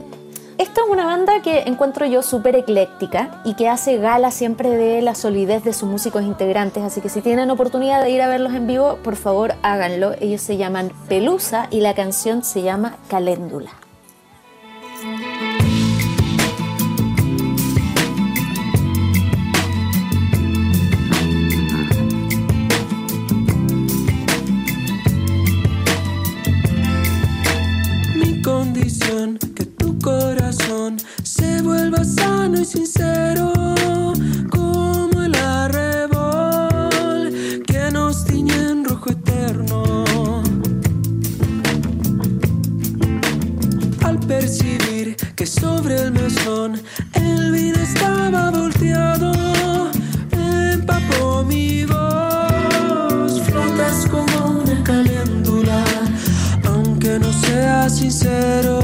esta 0.59 0.81
es 0.81 0.89
una 0.91 1.05
banda 1.05 1.41
que 1.41 1.61
encuentro 1.67 2.05
yo 2.05 2.23
súper 2.23 2.57
ecléctica 2.57 3.41
y 3.45 3.55
que 3.55 3.69
hace 3.69 3.99
gala 3.99 4.33
siempre 4.33 4.71
de 4.71 5.03
la 5.03 5.15
solidez 5.15 5.63
de 5.63 5.73
sus 5.73 5.89
músicos 5.89 6.25
integrantes, 6.25 6.83
así 6.83 7.01
que 7.01 7.09
si 7.09 7.21
tienen 7.21 7.51
oportunidad 7.51 8.03
de 8.03 8.11
ir 8.11 8.23
a 8.23 8.29
verlos 8.29 8.55
en 8.55 8.67
vivo, 8.67 8.99
por 9.05 9.15
favor 9.15 9.55
háganlo. 9.63 10.15
Ellos 10.21 10.41
se 10.41 10.57
llaman 10.57 10.91
Pelusa 11.09 11.69
y 11.71 11.81
la 11.81 11.95
canción 11.95 12.43
se 12.43 12.63
llama 12.63 12.97
Caléndula. 13.09 13.71
Corazón 30.03 30.97
se 31.23 31.63
vuelva 31.63 32.05
sano 32.05 32.61
y 32.61 32.65
sincero, 32.65 33.53
como 34.51 35.23
el 35.23 35.35
arrebol 35.35 37.33
que 37.67 37.91
nos 37.93 38.25
tiñe 38.25 38.55
en 38.55 38.85
rojo 38.85 39.11
eterno. 39.11 40.05
Al 44.05 44.19
percibir 44.21 45.17
que 45.37 45.47
sobre 45.47 46.01
el 46.03 46.13
mesón 46.13 46.81
el 47.15 47.53
vino 47.53 47.79
estaba 47.79 48.51
volteado, 48.51 49.33
empapó 50.33 51.45
mi 51.45 51.85
voz, 51.85 53.41
flotas 53.43 54.07
como 54.11 54.61
una 54.61 54.83
caléndula. 54.85 55.85
Aunque 56.65 57.19
no 57.19 57.33
sea 57.33 57.89
sincero, 57.89 58.81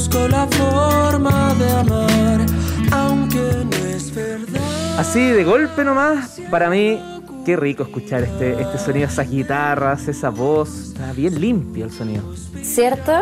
busco 0.00 0.28
la 0.28 0.46
forma 0.46 1.52
de 1.56 1.70
amar, 1.72 2.46
aunque 2.90 3.66
no 3.70 3.76
es 3.86 4.14
verdad. 4.14 4.60
Así 4.98 5.20
de 5.20 5.44
golpe 5.44 5.84
nomás, 5.84 6.40
para 6.50 6.70
mí, 6.70 6.98
qué 7.44 7.54
rico 7.54 7.82
escuchar 7.82 8.22
este, 8.22 8.62
este 8.62 8.78
sonido, 8.78 9.06
esas 9.08 9.28
guitarras, 9.28 10.08
esa 10.08 10.30
voz. 10.30 10.70
Está 10.88 11.12
bien 11.12 11.38
limpio 11.38 11.84
el 11.84 11.92
sonido. 11.92 12.22
¿Cierto? 12.62 13.12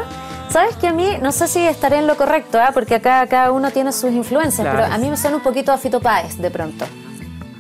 Sabes 0.50 0.76
que 0.76 0.86
a 0.86 0.92
mí, 0.92 1.08
no 1.20 1.32
sé 1.32 1.48
si 1.48 1.58
estaré 1.66 1.96
en 1.98 2.06
lo 2.06 2.16
correcto, 2.16 2.58
¿ah? 2.60 2.70
porque 2.72 2.94
acá 2.94 3.26
cada 3.26 3.50
uno 3.50 3.72
tiene 3.72 3.90
sus 3.90 4.12
influencias, 4.12 4.60
Claro. 4.64 4.78
pero 4.84 4.94
a 4.94 4.98
mí 4.98 5.10
me 5.10 5.16
suena 5.16 5.36
un 5.38 5.42
poquito 5.42 5.72
a 5.72 5.78
Fito 5.78 5.98
Páez 6.00 6.38
de 6.38 6.50
pronto. 6.52 6.84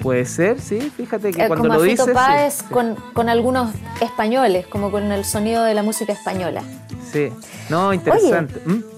Puede 0.00 0.26
ser, 0.26 0.60
sí, 0.60 0.92
fíjate 0.96 1.32
que 1.32 1.42
Eh, 1.42 1.48
cuando 1.48 1.64
como 1.64 1.74
lo 1.74 1.82
a 1.82 1.84
Fito 1.84 2.04
dices. 2.06 2.14
Páez 2.14 2.54
sí, 2.54 2.64
con, 2.70 2.94
con 3.14 3.28
algunos 3.28 3.74
españoles, 4.00 4.68
como 4.68 4.92
con 4.92 5.10
el 5.10 5.24
sonido 5.24 5.64
de 5.64 5.74
la 5.74 5.82
música 5.82 6.12
española. 6.12 6.62
sí. 7.12 7.30
No, 7.68 7.92
interesante. 7.92 8.62
¿Mm? 8.64 8.97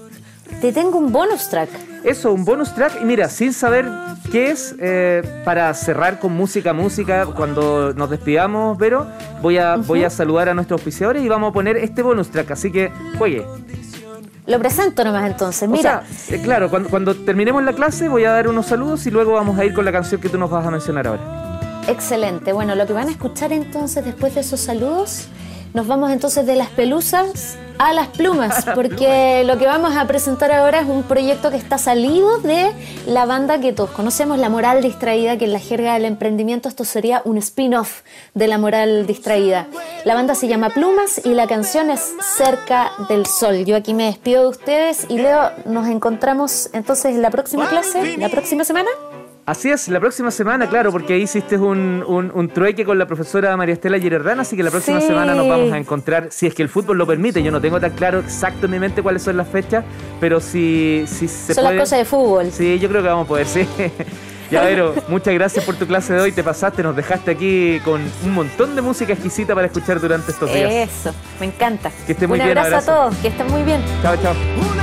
Te 0.61 0.71
tengo 0.71 0.99
un 0.99 1.11
bonus 1.11 1.49
track. 1.49 1.69
Eso, 2.03 2.31
un 2.31 2.45
bonus 2.45 2.73
track. 2.75 3.01
Y 3.01 3.05
mira, 3.05 3.29
sin 3.29 3.51
saber 3.51 3.89
qué 4.31 4.51
es, 4.51 4.75
eh, 4.79 5.41
para 5.43 5.73
cerrar 5.73 6.19
con 6.19 6.33
música, 6.33 6.71
música, 6.73 7.25
cuando 7.25 7.93
nos 7.93 8.09
despidamos, 8.09 8.77
Vero, 8.77 9.07
voy 9.41 9.57
a, 9.57 9.75
voy 9.77 10.03
a 10.03 10.09
saludar 10.11 10.49
a 10.49 10.53
nuestros 10.53 10.79
auspiciadores 10.79 11.23
y 11.23 11.27
vamos 11.27 11.49
a 11.49 11.53
poner 11.53 11.77
este 11.77 12.03
bonus 12.03 12.29
track. 12.29 12.51
Así 12.51 12.71
que 12.71 12.91
juegue. 13.17 13.43
Lo 14.45 14.59
presento 14.59 15.03
nomás 15.03 15.29
entonces. 15.29 15.67
Mira, 15.67 16.03
O 16.07 16.13
sea, 16.13 16.35
eh, 16.37 16.41
claro, 16.41 16.69
cuando, 16.69 16.89
cuando 16.89 17.15
terminemos 17.15 17.63
la 17.63 17.73
clase 17.73 18.07
voy 18.07 18.25
a 18.25 18.31
dar 18.31 18.47
unos 18.47 18.67
saludos 18.67 19.05
y 19.07 19.11
luego 19.11 19.33
vamos 19.33 19.57
a 19.57 19.65
ir 19.65 19.73
con 19.73 19.85
la 19.85 19.91
canción 19.91 20.21
que 20.21 20.29
tú 20.29 20.37
nos 20.37 20.49
vas 20.49 20.65
a 20.65 20.71
mencionar 20.71 21.07
ahora. 21.07 21.81
excelente. 21.87 22.53
Bueno, 22.53 22.75
lo 22.75 22.85
que 22.85 22.93
van 22.93 23.07
a 23.07 23.11
escuchar 23.11 23.51
entonces 23.51 24.03
después 24.05 24.35
de 24.35 24.41
esos 24.41 24.59
saludos, 24.59 25.27
nos 25.73 25.87
vamos 25.87 26.11
entonces 26.11 26.45
de 26.45 26.55
las 26.55 26.69
pelusas 26.69 27.57
a 27.81 27.93
las 27.93 28.09
plumas, 28.09 28.63
porque 28.75 29.43
lo 29.43 29.57
que 29.57 29.65
vamos 29.65 29.95
a 29.95 30.05
presentar 30.05 30.51
ahora 30.51 30.81
es 30.81 30.87
un 30.87 31.01
proyecto 31.01 31.49
que 31.49 31.57
está 31.57 31.79
salido 31.79 32.37
de 32.39 32.71
la 33.07 33.25
banda 33.25 33.59
que 33.59 33.73
todos 33.73 33.89
conocemos, 33.89 34.37
La 34.37 34.49
Moral 34.49 34.83
Distraída, 34.83 35.37
que 35.37 35.45
en 35.45 35.53
la 35.53 35.59
jerga 35.59 35.95
del 35.95 36.05
emprendimiento 36.05 36.69
esto 36.69 36.85
sería 36.85 37.23
un 37.25 37.39
spin-off 37.39 38.01
de 38.35 38.47
La 38.47 38.59
Moral 38.59 39.07
Distraída. 39.07 39.67
La 40.05 40.13
banda 40.13 40.35
se 40.35 40.47
llama 40.47 40.69
Plumas 40.69 41.21
y 41.25 41.33
la 41.33 41.47
canción 41.47 41.89
es 41.89 42.13
Cerca 42.37 42.91
del 43.09 43.25
Sol. 43.25 43.65
Yo 43.65 43.75
aquí 43.75 43.95
me 43.95 44.05
despido 44.05 44.43
de 44.43 44.49
ustedes 44.49 45.07
y 45.09 45.17
Leo, 45.17 45.51
nos 45.65 45.87
encontramos 45.87 46.69
entonces 46.73 47.15
en 47.15 47.23
la 47.23 47.31
próxima 47.31 47.67
clase, 47.67 48.17
la 48.17 48.29
próxima 48.29 48.63
semana. 48.63 48.89
Así 49.51 49.69
es, 49.69 49.89
la 49.89 49.99
próxima 49.99 50.31
semana, 50.31 50.69
claro, 50.69 50.93
porque 50.93 51.13
ahí 51.13 51.23
hiciste 51.23 51.57
un, 51.57 52.05
un, 52.07 52.31
un 52.33 52.47
trueque 52.47 52.85
con 52.85 52.97
la 52.97 53.05
profesora 53.05 53.57
María 53.57 53.73
Estela 53.73 53.99
Girardán, 53.99 54.39
así 54.39 54.55
que 54.55 54.63
la 54.63 54.71
próxima 54.71 55.01
Sí. 55.01 55.07
semana 55.07 55.35
nos 55.35 55.45
vamos 55.45 55.73
a 55.73 55.77
encontrar, 55.77 56.27
si 56.31 56.47
es 56.47 56.53
que 56.55 56.63
el 56.63 56.69
fútbol 56.69 56.97
lo 56.97 57.05
permite, 57.05 57.43
yo 57.43 57.51
no 57.51 57.59
tengo 57.59 57.77
tan 57.77 57.91
claro 57.91 58.19
exacto 58.19 58.67
en 58.67 58.71
mi 58.71 58.79
mente 58.79 59.03
cuáles 59.03 59.23
son 59.23 59.35
las 59.35 59.49
fechas, 59.49 59.83
pero 60.21 60.39
si, 60.39 61.03
si 61.05 61.27
se 61.27 61.53
Son 61.53 61.65
puede... 61.65 61.75
las 61.75 61.83
cosas 61.83 61.99
de 61.99 62.05
fútbol. 62.05 62.49
Sí, 62.49 62.79
yo 62.79 62.87
creo 62.87 63.01
que 63.01 63.09
vamos 63.09 63.25
a 63.25 63.27
poder, 63.27 63.45
sí. 63.45 63.67
Ya, 64.51 64.63
Vero, 64.63 64.93
muchas 65.09 65.33
gracias 65.33 65.63
por 65.65 65.75
tu 65.75 65.85
clase 65.87 66.11
de 66.13 66.19
hoy, 66.21 66.31
te 66.33 66.43
pasaste, 66.43 66.81
nos 66.83 66.93
dejaste 66.95 67.31
aquí 67.31 67.79
con 67.85 68.01
un 68.23 68.31
montón 68.33 68.75
de 68.75 68.81
música 68.81 69.13
exquisita 69.13 69.53
para 69.55 69.67
escuchar 69.67 69.99
durante 70.01 70.31
estos 70.31 70.51
días. 70.53 70.71
Eso, 70.89 71.13
me 71.41 71.45
encanta. 71.47 71.89
Que 72.05 72.13
esté 72.13 72.25
muy 72.27 72.37
Un 72.39 72.45
bien, 72.45 72.57
abrazo, 72.57 72.75
abrazo. 72.77 72.91
a 72.91 72.95
todos, 73.09 73.15
que 73.21 73.27
estén 73.29 73.47
muy 73.47 73.63
bien. 73.63 73.81
Chao, 74.01 74.15
chao. 74.21 74.80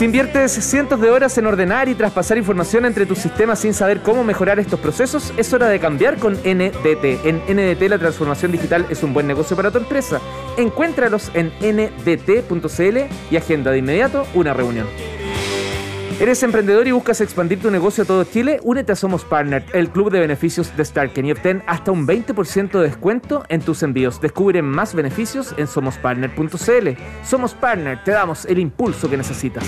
Si 0.00 0.06
inviertes 0.06 0.52
cientos 0.52 0.98
de 0.98 1.10
horas 1.10 1.36
en 1.36 1.44
ordenar 1.44 1.90
y 1.90 1.94
traspasar 1.94 2.38
información 2.38 2.86
entre 2.86 3.04
tus 3.04 3.18
sistemas 3.18 3.58
sin 3.58 3.74
saber 3.74 4.00
cómo 4.00 4.24
mejorar 4.24 4.58
estos 4.58 4.80
procesos, 4.80 5.30
es 5.36 5.52
hora 5.52 5.68
de 5.68 5.78
cambiar 5.78 6.16
con 6.16 6.36
NDT. 6.36 7.26
En 7.26 7.42
NDT 7.46 7.82
la 7.82 7.98
transformación 7.98 8.50
digital 8.50 8.86
es 8.88 9.02
un 9.02 9.12
buen 9.12 9.26
negocio 9.26 9.54
para 9.58 9.70
tu 9.70 9.76
empresa. 9.76 10.18
Encuéntralos 10.56 11.30
en 11.34 11.52
ndt.cl 11.60 12.98
y 13.30 13.36
agenda 13.36 13.72
de 13.72 13.76
inmediato 13.76 14.26
una 14.32 14.54
reunión. 14.54 14.86
¿Eres 16.20 16.42
emprendedor 16.42 16.86
y 16.86 16.90
buscas 16.90 17.22
expandir 17.22 17.62
tu 17.62 17.70
negocio 17.70 18.04
a 18.04 18.06
todo 18.06 18.24
Chile? 18.24 18.60
Únete 18.62 18.92
a 18.92 18.94
Somos 18.94 19.24
Partner, 19.24 19.64
el 19.72 19.88
club 19.88 20.10
de 20.10 20.20
beneficios 20.20 20.76
de 20.76 20.84
Starken 20.84 21.24
y 21.24 21.32
obtén 21.32 21.62
hasta 21.66 21.92
un 21.92 22.06
20% 22.06 22.72
de 22.72 22.82
descuento 22.82 23.44
en 23.48 23.62
tus 23.62 23.82
envíos. 23.82 24.20
Descubre 24.20 24.60
más 24.60 24.94
beneficios 24.94 25.54
en 25.56 25.66
somospartner.cl. 25.66 26.88
Somos 27.24 27.54
Partner, 27.54 28.04
te 28.04 28.10
damos 28.10 28.44
el 28.44 28.58
impulso 28.58 29.08
que 29.08 29.16
necesitas. 29.16 29.64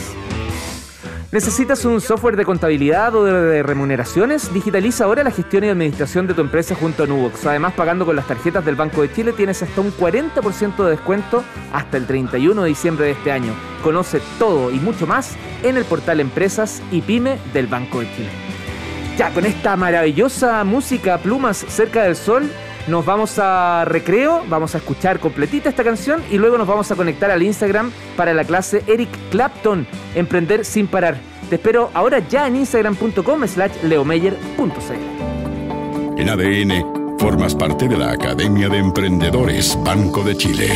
¿Necesitas 1.33 1.87
un 1.87 2.03
software 2.03 2.37
de 2.37 2.45
contabilidad 2.45 3.15
o 3.15 3.25
de, 3.25 3.63
remuneraciones? 3.63 4.53
Digitaliza 4.53 5.05
ahora 5.05 5.25
la 5.25 5.31
gestión 5.31 5.65
y 5.65 5.71
administración 5.71 6.27
de 6.27 6.35
tu 6.35 6.43
empresa 6.43 6.75
junto 6.75 7.05
a 7.05 7.07
Nubox. 7.07 7.47
Además, 7.47 7.73
pagando 7.73 8.05
con 8.05 8.17
las 8.17 8.27
tarjetas 8.27 8.63
del 8.67 8.77
Banco 8.77 9.01
de 9.01 9.11
Chile 9.11 9.33
tienes 9.33 9.63
hasta 9.63 9.81
un 9.81 9.91
40% 9.93 10.85
de 10.85 10.91
descuento 10.91 11.43
hasta 11.73 11.97
el 11.97 12.07
31 12.07 12.63
de 12.63 12.69
diciembre 12.69 13.07
de 13.07 13.13
este 13.13 13.33
año. 13.33 13.55
Conoce 13.83 14.21
todo 14.39 14.71
y 14.71 14.79
mucho 14.79 15.07
más 15.07 15.35
en 15.63 15.79
el 15.79 15.87
portal 15.87 16.21
Empresas 16.21 16.83
y 16.91 17.01
Pyme 17.01 17.39
del 17.55 17.67
Banco 17.67 18.01
de 18.01 18.15
Chile. 18.15 18.29
Ya, 19.17 19.33
con 19.33 19.47
esta 19.47 19.75
maravillosa 19.75 20.63
música, 20.65 21.17
plumas 21.17 21.57
cerca 21.57 22.03
del 22.03 22.17
sol, 22.17 22.51
nos 22.89 23.05
vamos 23.05 23.39
a 23.39 23.85
recreo, 23.87 24.43
vamos 24.49 24.75
a 24.75 24.79
escuchar 24.79 25.21
completita 25.21 25.69
esta 25.69 25.85
canción 25.85 26.23
y 26.31 26.39
luego 26.39 26.59
nos 26.59 26.67
vamos 26.67 26.91
a 26.91 26.97
conectar 26.97 27.31
al 27.31 27.43
Instagram 27.43 27.93
para 28.17 28.35
la 28.35 28.45
clase 28.45 28.83
Eric 28.87 29.11
Clapton, 29.31 29.87
Emprender 30.15 30.65
sin 30.65 30.87
parar. 30.87 31.17
Te 31.49 31.57
espero 31.57 31.91
ahora 31.95 32.19
ya 32.29 32.47
en 32.47 32.57
instagram.com 32.57 33.47
slash 33.47 33.83
leomeyer.cl. 33.83 34.63
En 36.17 36.29
ADN, 36.29 37.19
formas 37.19 37.55
parte 37.55 37.89
de 37.89 37.97
la 37.97 38.13
Academia 38.13 38.69
de 38.69 38.79
Emprendedores 38.79 39.79
Banco 39.85 40.23
de 40.23 40.37
Chile. 40.37 40.69